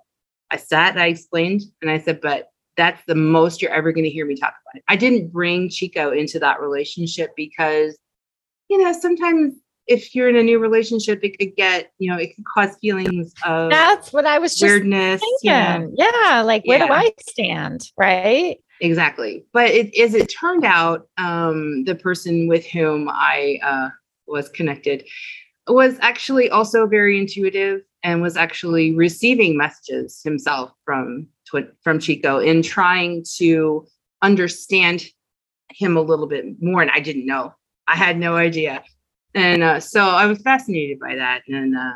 [0.50, 4.10] I sat, I explained, and I said, but that's the most you're ever going to
[4.10, 4.84] hear me talk about it.
[4.88, 7.98] I didn't bring Chico into that relationship because,
[8.70, 9.54] you know, sometimes
[9.88, 13.34] if you're in a new relationship, it could get, you know, it could cause feelings
[13.46, 15.22] of That's what I was just weirdness.
[15.42, 15.80] you know.
[15.80, 15.96] thinking.
[15.98, 17.92] Yeah, like where do I stand?
[17.98, 18.58] Right.
[18.80, 23.90] exactly but it, as it turned out um, the person with whom i uh,
[24.28, 25.08] was connected
[25.68, 31.28] was actually also very intuitive and was actually receiving messages himself from
[31.84, 33.86] from chico in trying to
[34.22, 35.04] understand
[35.70, 37.54] him a little bit more and i didn't know.
[37.88, 38.84] I had no idea.
[39.36, 41.94] And uh, so i was fascinated by that and uh,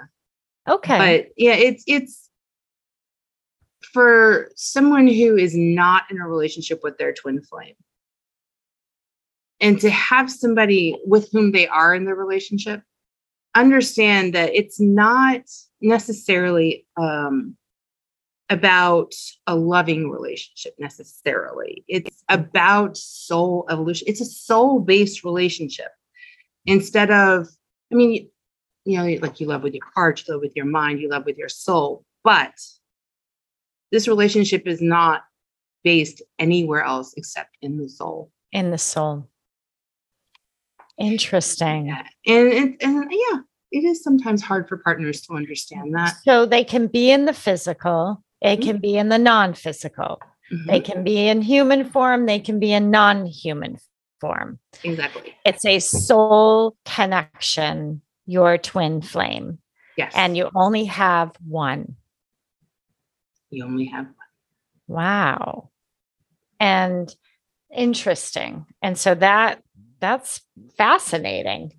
[0.67, 0.97] Okay.
[0.97, 2.29] but yeah it's it's
[3.93, 7.75] for someone who is not in a relationship with their twin flame.
[9.61, 12.81] And to have somebody with whom they are in the relationship
[13.55, 15.41] understand that it's not
[15.81, 17.55] necessarily um,
[18.49, 19.13] about
[19.47, 25.89] a loving relationship necessarily it's about soul evolution it's a soul based relationship
[26.67, 27.47] instead of
[27.91, 28.29] i mean
[28.85, 31.25] you know, like you love with your heart, you love with your mind, you love
[31.25, 32.05] with your soul.
[32.23, 32.53] But
[33.91, 35.23] this relationship is not
[35.83, 38.31] based anywhere else except in the soul.
[38.51, 39.27] in the soul.
[40.97, 41.87] Interesting.
[41.87, 42.03] Yeah.
[42.25, 43.39] And, it, and yeah,
[43.71, 46.13] it is sometimes hard for partners to understand that.
[46.23, 50.19] So they can be in the physical, it can be in the non physical,
[50.67, 53.77] they Mhm, can be in human form, they can be in non human
[54.21, 54.59] form.
[54.83, 55.35] Exactly.
[55.45, 59.59] It's a soul connection, your twin flame,
[59.97, 60.13] Yes.
[60.15, 61.95] and you only have one.
[63.51, 64.15] you only have one.
[64.87, 65.69] Wow.
[66.59, 67.13] And
[67.73, 68.65] interesting.
[68.81, 69.61] And so that
[69.99, 70.41] that's
[70.77, 71.71] fascinating.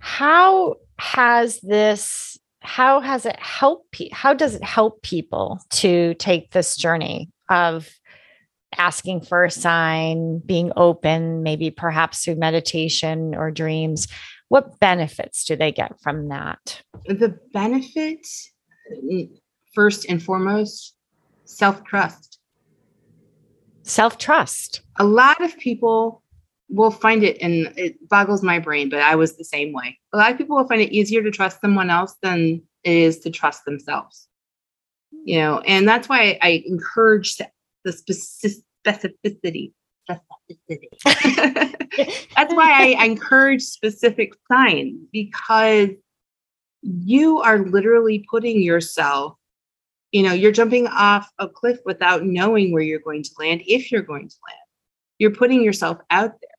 [0.00, 6.50] How has this how has it helped pe- how does it help people to take
[6.50, 7.88] this journey of
[8.76, 14.08] asking for a sign, being open, maybe perhaps through meditation or dreams?
[14.48, 16.82] What benefits do they get from that?
[17.06, 18.26] the benefit,
[19.74, 20.96] first and foremost,
[21.44, 22.38] self trust.
[23.82, 24.82] Self-trust.
[24.98, 26.22] a lot of people
[26.70, 29.98] will find it and it boggles my brain but i was the same way.
[30.12, 33.18] A lot of people will find it easier to trust someone else than it is
[33.20, 34.28] to trust themselves.
[35.24, 37.46] You know and that's why i encourage the
[37.86, 39.72] specificity specificity.
[40.08, 40.20] That's
[42.54, 45.90] why I, I encourage specific signs because
[46.82, 49.36] you are literally putting yourself
[50.12, 53.92] you know you're jumping off a cliff without knowing where you're going to land if
[53.92, 54.58] you're going to land.
[55.18, 56.49] You're putting yourself out there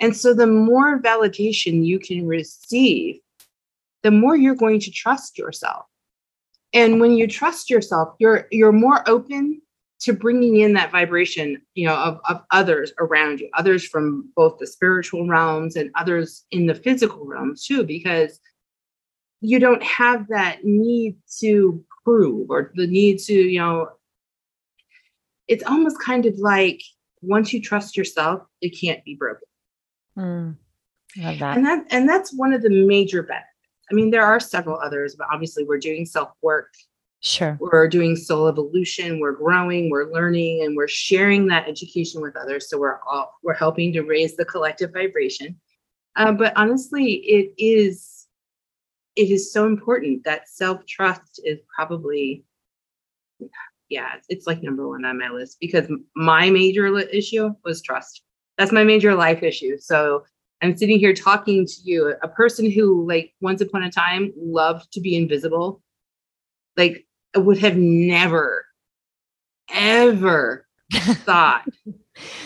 [0.00, 3.20] and so the more validation you can receive
[4.02, 5.86] the more you're going to trust yourself
[6.72, 9.60] and when you trust yourself you're you're more open
[10.00, 14.58] to bringing in that vibration, you know, of, of others around you, others from both
[14.58, 18.40] the spiritual realms and others in the physical realms too, because
[19.42, 23.90] you don't have that need to prove or the need to, you know,
[25.48, 26.80] it's almost kind of like
[27.20, 29.46] once you trust yourself, it can't be broken.
[30.20, 30.56] Mm,
[31.16, 31.56] love that.
[31.56, 33.46] And that and that's one of the major benefits.
[33.90, 36.68] I mean, there are several others, but obviously we're doing self-work
[37.22, 37.58] Sure.
[37.60, 42.70] we're doing soul evolution we're growing we're learning and we're sharing that education with others
[42.70, 45.54] so we're all we're helping to raise the collective vibration
[46.16, 48.26] uh, but honestly it is
[49.16, 52.42] it is so important that self-trust is probably
[53.90, 58.22] yeah it's like number one on my list because my major issue was trust
[58.60, 60.22] that's my major life issue so
[60.62, 64.92] i'm sitting here talking to you a person who like once upon a time loved
[64.92, 65.82] to be invisible
[66.76, 67.04] like
[67.34, 68.66] I would have never,
[69.72, 71.68] ever thought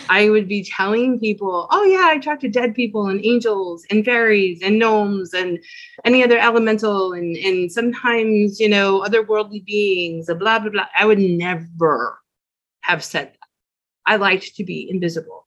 [0.09, 4.05] I would be telling people, oh yeah, I talk to dead people and angels and
[4.05, 5.59] fairies and gnomes and
[6.05, 10.85] any other elemental and and sometimes, you know, otherworldly beings, blah blah blah.
[10.97, 12.19] I would never
[12.81, 13.39] have said that.
[14.05, 15.44] I liked to be invisible.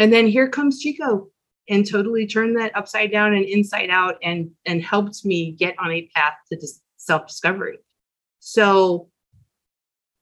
[0.00, 1.28] And then here comes Chico
[1.68, 5.92] and totally turned that upside down and inside out and and helped me get on
[5.92, 7.78] a path to dis- self-discovery.
[8.40, 9.10] So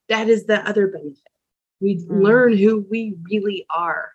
[0.09, 1.23] that is the other benefit.
[1.81, 2.23] We Mm.
[2.23, 4.11] learn who we really are.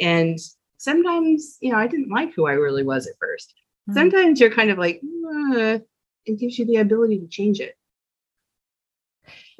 [0.00, 0.38] And
[0.78, 3.54] sometimes, you know, I didn't like who I really was at first.
[3.90, 3.94] Mm.
[3.94, 5.00] Sometimes you're kind of like,
[5.52, 5.80] "Uh,"
[6.26, 7.76] it gives you the ability to change it.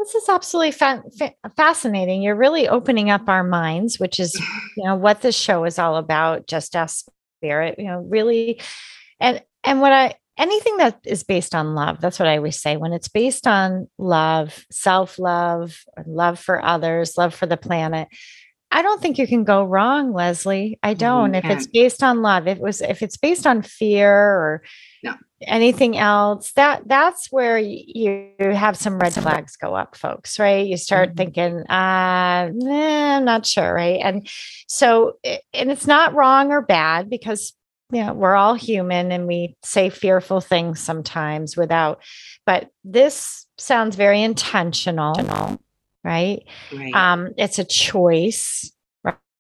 [0.05, 2.21] This is absolutely fa- fa- fascinating.
[2.21, 4.39] You're really opening up our minds, which is,
[4.77, 6.47] you know, what this show is all about.
[6.47, 7.05] Just as
[7.39, 8.61] spirit, you know, really,
[9.19, 12.01] and and what I anything that is based on love.
[12.03, 12.77] That's what I always say.
[12.77, 18.09] When it's based on love, self love, love for others, love for the planet.
[18.71, 20.81] I don't think you can go wrong, Leslie.
[20.83, 21.35] I don't.
[21.37, 24.63] If it's based on love, if it was if it's based on fear or
[25.03, 25.15] No.
[25.47, 30.67] Anything else, that that's where you have some red flags go up, folks, right?
[30.67, 31.17] You start Mhm.
[31.17, 34.01] thinking, uh, nah, I'm not sure, right?
[34.03, 34.29] And
[34.69, 37.55] so and it's not wrong or bad because
[37.93, 42.03] you know we're all human and we say fearful things sometimes without
[42.47, 45.15] but this sounds very intentional
[46.03, 46.95] right Right.
[46.95, 48.73] um it's a choice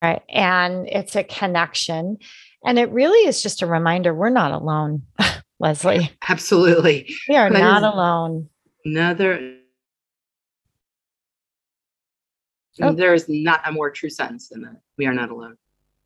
[0.02, 2.18] right and it's a connection
[2.66, 5.02] and it really is just a reminder we're not alone
[5.64, 7.12] leslie Absolutely.
[7.28, 8.48] we are not alone
[8.84, 9.56] Another.
[12.82, 12.92] Oh.
[12.92, 14.80] There is not a more true sentence than that.
[14.98, 15.56] We are not alone.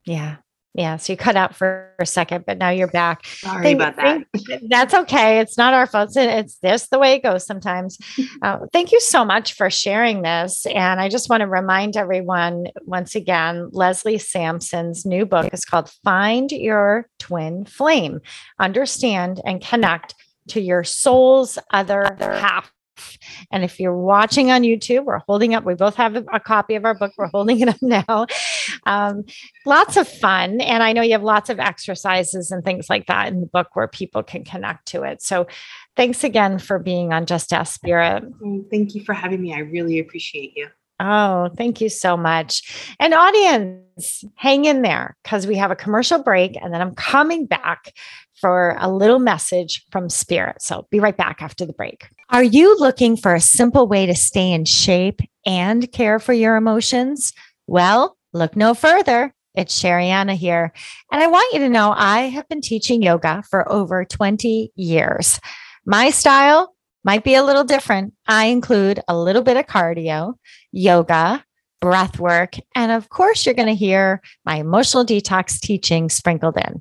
[0.05, 0.37] yeah
[0.75, 3.97] yeah so you cut out for a second but now you're back Sorry Thank- about
[3.97, 4.23] that.
[4.47, 5.41] thank- that's okay.
[5.41, 6.11] It's not our fault.
[6.17, 7.99] It's, just the way it goes sometimes.
[8.41, 10.65] Uh, thank you so much for sharing this.
[10.67, 15.91] And I just want to remind everyone once again Leslie Sampson's new book is called
[16.05, 18.21] Find Your Twin Flame
[18.61, 20.15] Understand and Connect
[20.49, 22.73] to Your Soul's Other Half.
[23.51, 26.85] And if you're watching on YouTube, we're holding up, we both have a, copy of
[26.85, 27.13] our book.
[27.19, 28.27] We're holding it up now.
[28.87, 29.25] Um,
[29.67, 30.61] lots of fun.
[30.61, 33.69] And I know you have lots of exercises and things like that in the book
[33.75, 35.21] where people can connect to it.
[35.23, 35.47] So
[35.97, 38.25] thanks again for being on Just Ask Spirit.
[38.71, 39.55] Thank you for having me.
[39.55, 40.69] I really appreciate you.
[41.01, 42.95] Oh, thank you so much.
[42.99, 47.47] And audience, hang in there because we have a commercial break and then I'm coming
[47.47, 47.93] back
[48.41, 50.63] for a little message from Spirit.
[50.63, 52.09] So be right back after the break.
[52.31, 56.57] Are you looking for a simple way to stay in shape and care for your
[56.57, 57.33] emotions?
[57.67, 59.35] Well, look no further.
[59.55, 60.73] It's Sherianna here.
[61.11, 65.41] And I want you to know I have been teaching yoga for over 20 years.
[65.85, 66.75] My style
[67.05, 68.15] might be a little different.
[68.27, 70.35] I include a little bit of cardio,
[70.71, 71.45] yoga,
[71.81, 76.81] breath work, and of course, you're going to hear my emotional detox teaching sprinkled in.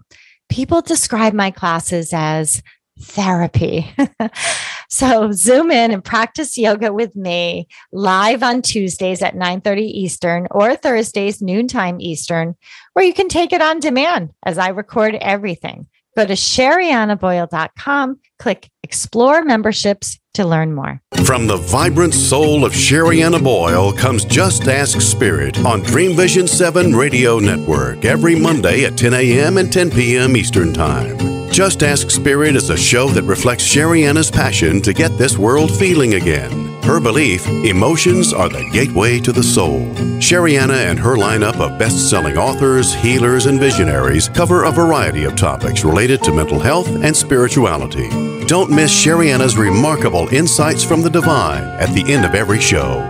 [0.49, 2.61] People describe my classes as
[2.99, 3.93] therapy.
[4.89, 10.75] so zoom in and practice yoga with me live on Tuesdays at 9:30 Eastern or
[10.75, 12.55] Thursdays noontime Eastern,
[12.93, 15.87] where you can take it on demand as I record everything.
[16.17, 20.99] Go to sheriannaboyle.com, click explore memberships to learn more.
[21.23, 26.95] From the vibrant soul of Sherianna Boyle comes Just Ask Spirit on Dream Vision 7
[26.95, 29.59] Radio Network every Monday at 10 a.m.
[29.59, 30.35] and 10 p.m.
[30.35, 31.36] Eastern Time.
[31.51, 36.13] Just Ask Spirit is a show that reflects Sherianna's passion to get this world feeling
[36.13, 36.81] again.
[36.83, 39.81] Her belief emotions are the gateway to the soul.
[40.19, 45.35] Sherianna and her lineup of best selling authors, healers, and visionaries cover a variety of
[45.35, 48.07] topics related to mental health and spirituality.
[48.45, 53.03] Don't miss Sherianna's remarkable insights from the divine at the end of every show.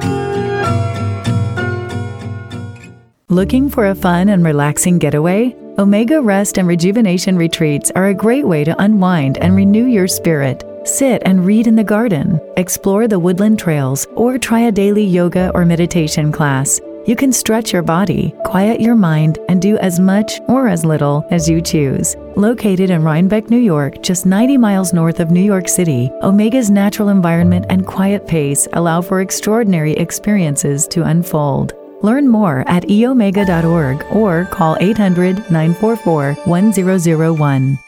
[3.29, 5.55] Looking for a fun and relaxing getaway?
[5.79, 10.63] Omega Rest and Rejuvenation Retreats are a great way to unwind and renew your spirit.
[10.85, 15.51] Sit and read in the garden, explore the woodland trails, or try a daily yoga
[15.53, 16.81] or meditation class.
[17.05, 21.23] You can stretch your body, quiet your mind, and do as much or as little
[21.29, 22.15] as you choose.
[22.35, 27.09] Located in Rhinebeck, New York, just 90 miles north of New York City, Omega's natural
[27.09, 31.75] environment and quiet pace allow for extraordinary experiences to unfold.
[32.01, 37.79] Learn more at eomega.org or call 800 944 1001.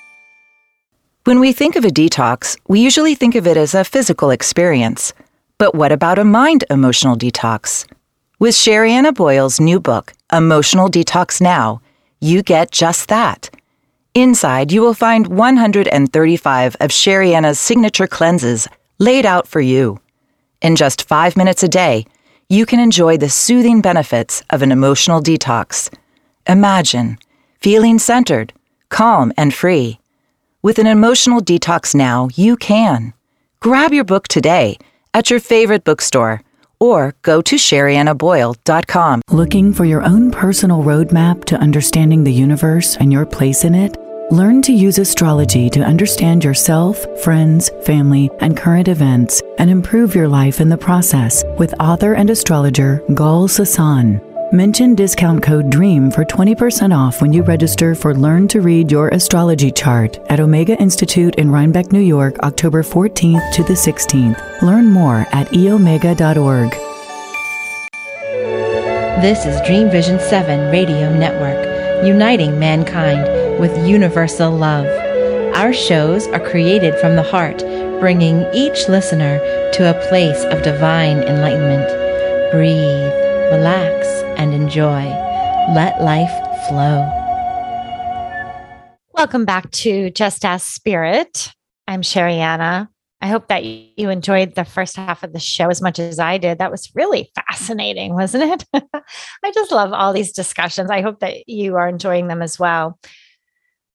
[1.26, 5.14] When we think of a detox, we usually think of it as a physical experience.
[5.60, 7.86] But what about a mind emotional detox?
[8.40, 11.82] With Sherianna Boyle's new book, Emotional Detox Now,
[12.22, 13.50] you get just that.
[14.16, 20.00] Inside, you will find 135 of Sherianna's signature cleanses laid out for you.
[20.62, 22.06] In just five minutes a day,
[22.50, 25.94] you can enjoy the soothing benefits of an emotional detox.
[26.48, 27.20] Imagine
[27.62, 28.54] feeling centered,
[28.90, 30.00] calm, and free.
[30.64, 33.14] With an emotional detox now, you can.
[33.60, 34.80] Grab your book today
[35.14, 36.42] at your favorite bookstore
[36.80, 39.22] or go to sheriannaboyle.com.
[39.30, 43.96] Looking for your own personal roadmap to understanding the universe and your place in it?
[44.32, 50.28] Learn to use astrology to understand yourself, friends, family, and current events, and improve your
[50.28, 54.22] life in the process with author and astrologer Gahl Sasson.
[54.54, 59.08] Mention discount code DREAM for 20% off when you register for Learn to Read Your
[59.10, 64.62] Astrology Chart at Omega Institute in Rhinebeck, New York, October 14th to the 16th.
[64.62, 66.70] Learn more at eomega.org.
[69.24, 71.69] This is Dream Vision 7 Radio Network,
[72.06, 73.22] uniting mankind
[73.60, 74.86] with universal love.
[75.56, 77.60] Our shows are created from the heart,
[78.00, 79.40] bringing each listener
[79.74, 81.88] to a place of divine enlightenment.
[82.52, 83.14] Breathe,
[83.52, 84.08] relax,
[84.40, 85.04] and enjoy.
[85.74, 86.32] Let life
[86.68, 87.16] flow.
[89.14, 91.54] Welcome back to Just Ask Spirit.
[91.88, 92.88] I'm Sherianna.
[93.22, 96.38] I hope that you enjoyed the first half of the show as much as I
[96.38, 96.60] did.
[96.60, 98.84] That was really fascinating, wasn't it?
[99.44, 100.90] I just love all these discussions.
[100.90, 102.98] I hope that you are enjoying them as well.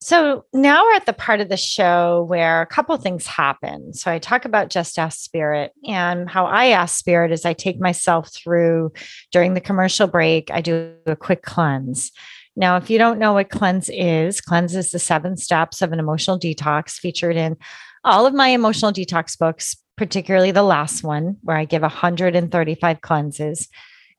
[0.05, 3.95] So now we're at the part of the show where a couple things happen.
[3.95, 7.81] So I talk about just ask spirit and how I ask spirit is I take
[7.81, 8.93] myself through
[9.33, 12.12] during the commercial break, I do a quick cleanse.
[12.55, 15.99] Now, if you don't know what cleanse is, cleanse is the seven steps of an
[15.99, 17.57] emotional detox featured in
[18.05, 23.68] all of my emotional detox books, particularly the last one where I give 135 cleanses.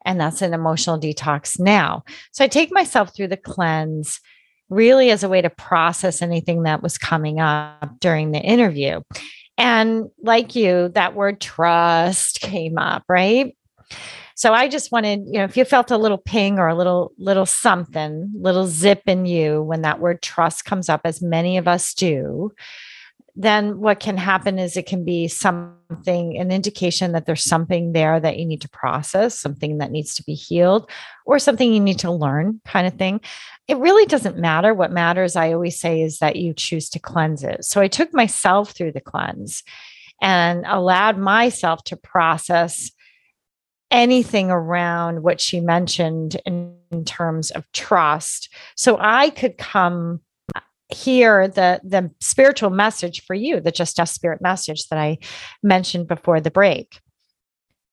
[0.06, 2.04] And that's an emotional detox now.
[2.32, 4.20] So I take myself through the cleanse
[4.70, 9.02] really as a way to process anything that was coming up during the interview.
[9.58, 13.56] And like you, that word trust came up, right?
[14.36, 17.14] So I just wanted, you know, if you felt a little ping or a little
[17.18, 21.70] little something, little zip in you when that word trust comes up as many of
[21.70, 22.52] us do,
[23.36, 28.18] then what can happen is it can be something, an indication that there's something there
[28.18, 30.90] that you need to process, something that needs to be healed,
[31.26, 33.20] or something you need to learn, kind of thing.
[33.68, 34.74] It really doesn't matter.
[34.74, 37.66] What matters, I always say, is that you choose to cleanse it.
[37.66, 39.64] So I took myself through the cleanse
[40.22, 42.90] and allowed myself to process
[43.92, 48.50] anything around what she mentioned in, in terms of trust.
[48.76, 50.22] So I could come
[50.90, 55.18] hear the the spiritual message for you the Just Ask Spirit message that i
[55.64, 57.00] mentioned before the break.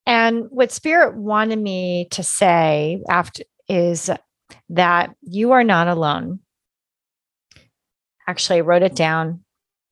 [0.05, 4.11] And what spirit wanted me to say after is
[4.68, 6.40] that you are not alone.
[8.26, 9.45] Actually i wrote it down.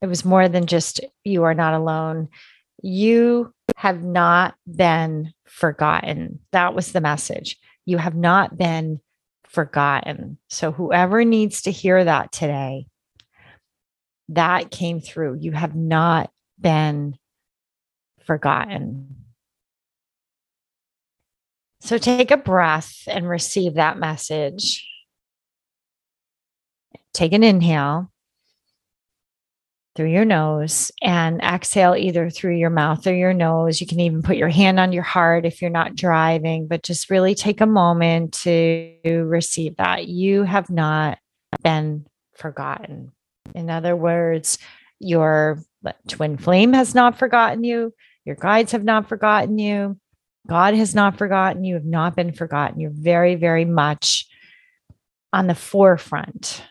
[0.02, 2.28] It was more than just you are not alone.
[2.82, 6.40] You have not been forgotten.
[6.52, 7.56] That was the message.
[7.86, 9.00] You have not been
[9.50, 10.38] forgotten.
[10.48, 12.86] So, whoever needs to hear that today,
[14.30, 15.38] that came through.
[15.40, 17.16] You have not been
[18.24, 19.16] forgotten.
[21.80, 24.86] So, take a breath and receive that message.
[27.12, 28.12] Take an inhale
[29.96, 33.80] through your nose and exhale either through your mouth or your nose.
[33.80, 37.10] You can even put your hand on your heart if you're not driving, but just
[37.10, 40.06] really take a moment to receive that.
[40.06, 41.18] You have not
[41.62, 43.12] been forgotten.
[43.54, 44.58] In other words,
[44.98, 45.62] your
[46.08, 47.94] twin flame has not forgotten you,
[48.24, 49.98] your guides have not forgotten you,
[50.46, 52.80] God has not forgotten you, have not been forgotten.
[52.80, 54.26] You're very, very much
[55.32, 56.64] on the forefront.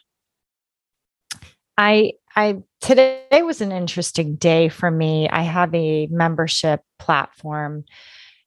[1.78, 5.30] I I today was an interesting day for me.
[5.30, 7.86] I have a membership platform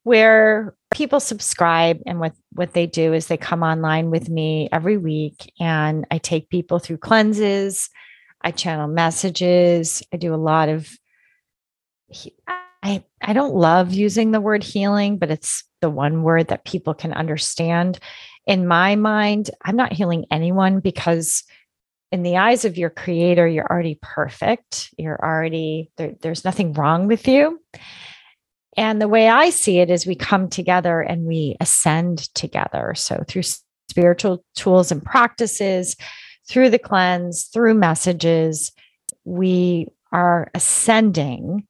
[0.05, 4.99] where people subscribe and what what they do is they come online with me every
[4.99, 7.89] week and I take people through cleanses,
[8.43, 10.89] I channel messages, I do a lot of
[12.83, 16.95] I I don't love using the word healing, but it's the one word that people
[16.95, 17.99] can understand.
[18.47, 21.45] In my mind, I'm not healing anyone because
[22.11, 24.93] in the eyes of your creator, you're already perfect.
[24.99, 27.61] You're already there, there's nothing wrong with you.
[28.77, 32.95] And the way I see it is we come together and we ascend together.
[32.97, 33.43] So through
[33.91, 35.97] spiritual tools and practices,
[36.49, 38.73] through the cleanse, through messages,
[39.25, 41.67] we are ascending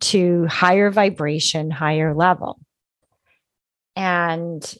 [0.00, 2.58] to higher vibration, higher level.
[3.96, 4.74] And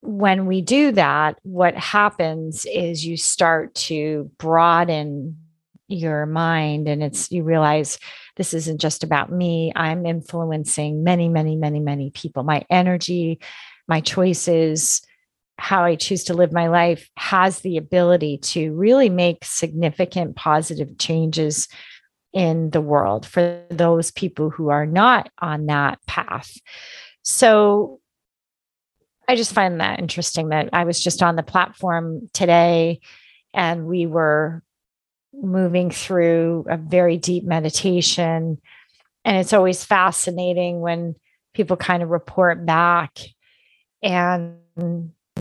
[0.00, 5.38] when we do that, what happens is you start to broaden
[5.88, 7.98] your mind and it's you realize
[8.36, 9.72] this isn't just about me.
[9.74, 12.42] I'm influencing many, many, many, many people.
[12.42, 13.40] My energy,
[13.88, 15.00] my choices,
[15.58, 20.98] how I choose to live my life has the ability to really make significant positive
[20.98, 21.68] changes
[22.32, 26.50] in the world for those people who are not on that path.
[27.22, 28.00] So
[29.26, 33.00] I just find that interesting that I was just on the platform today
[33.52, 34.62] and we were
[35.34, 38.60] moving through a very deep meditation.
[39.24, 41.16] And it's always fascinating when
[41.52, 43.18] people kind of report back
[44.02, 44.58] and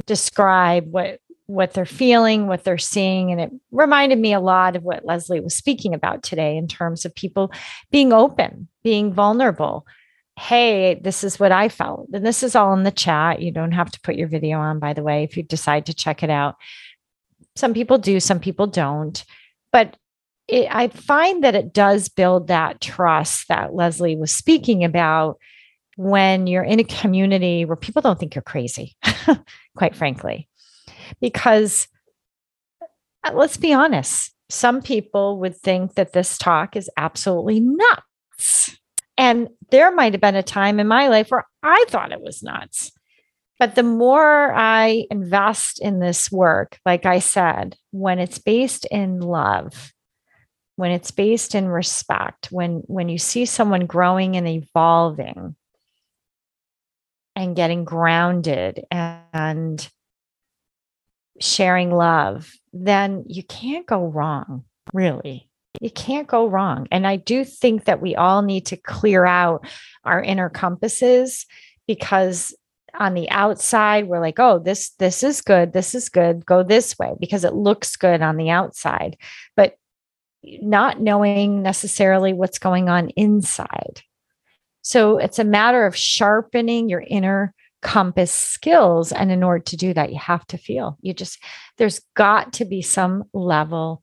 [0.07, 3.31] describe what what they're feeling, what they're seeing.
[3.31, 7.05] And it reminded me a lot of what Leslie was speaking about today in terms
[7.05, 7.53] of people
[7.89, 9.85] being open, being vulnerable.
[10.37, 12.09] Hey, this is what I felt.
[12.11, 13.41] And this is all in the chat.
[13.41, 15.93] You don't have to put your video on, by the way, if you decide to
[15.93, 16.55] check it out.
[17.55, 19.23] Some people do, some people don't
[19.71, 19.97] but
[20.47, 25.37] it, I find that it does build that trust that Leslie was speaking about
[25.97, 28.95] when you're in a community where people don't think you're crazy,
[29.75, 30.47] quite frankly.
[31.19, 31.87] Because
[32.81, 38.77] uh, let's be honest, some people would think that this talk is absolutely nuts.
[39.17, 42.43] And there might have been a time in my life where I thought it was
[42.43, 42.91] nuts.
[43.59, 49.19] But the more I invest in this work, like I said, when it's based in
[49.19, 49.93] love,
[50.75, 55.55] when it's based in respect, when when you see someone growing and evolving
[57.37, 59.87] and getting grounded and
[61.39, 65.47] sharing love, then you can't go wrong, really.
[65.79, 66.87] You can't go wrong.
[66.91, 69.67] And I do think that we all need to clear out
[70.03, 71.45] our inner compasses
[71.85, 72.55] because
[72.99, 76.97] on the outside we're like oh this this is good this is good go this
[76.97, 79.15] way because it looks good on the outside
[79.55, 79.75] but
[80.43, 84.01] not knowing necessarily what's going on inside
[84.87, 89.93] so it's a matter of sharpening your inner compass skills and in order to do
[89.93, 91.39] that you have to feel you just
[91.77, 94.01] there's got to be some level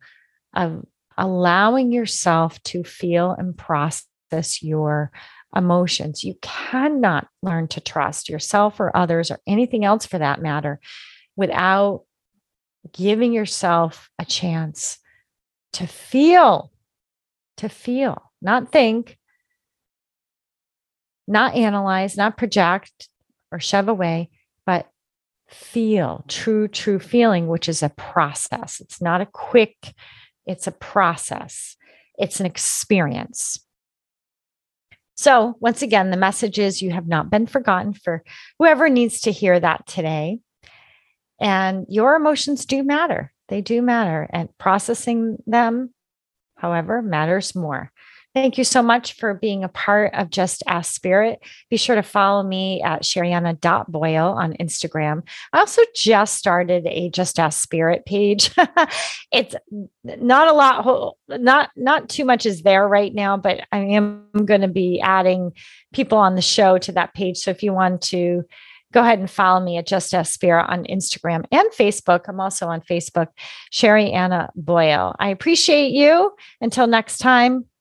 [0.55, 0.85] of
[1.17, 5.11] allowing yourself to feel and process your
[5.55, 6.25] emotions.
[6.25, 10.81] You cannot learn to trust yourself or others or anything else for that matter
[11.37, 12.05] without
[12.93, 14.99] giving yourself a chance
[15.75, 16.71] to feel,
[17.57, 19.19] to feel, not think,
[21.27, 23.09] not analyze, not project
[23.51, 24.31] or shove away,
[24.67, 24.89] but
[25.49, 28.81] feel true, true feeling, which is a process.
[28.81, 29.95] It's not a quick,
[30.47, 31.77] it's a process,
[32.19, 33.59] it's an experience.
[35.17, 38.25] So, once again, the message is you have not been forgotten for
[38.59, 40.41] whoever needs to hear that today.
[41.41, 43.33] And your emotions do matter.
[43.49, 44.29] They do matter.
[44.31, 45.95] And processing them,
[46.57, 47.93] however, matters more.
[48.35, 51.39] Thank you so much for being a part of Just Ask Spirit.
[51.71, 55.23] Be sure to follow me at Sherianna.boyle on Instagram.
[55.53, 58.51] I also just started a Just Ask Spirit page.
[59.33, 59.55] it's
[60.03, 64.63] not a lot, not not too much is there right now, but I am going
[64.63, 65.53] to be adding
[65.93, 67.39] people on the show to that page.
[67.39, 68.45] So if you want to
[68.93, 72.23] go ahead and follow me at Just Ask Spirit on Instagram and Facebook.
[72.27, 73.29] I'm also on Facebook,
[73.73, 75.15] Sherianna Boyle.
[75.21, 76.33] I appreciate you.
[76.61, 77.67] Until next time,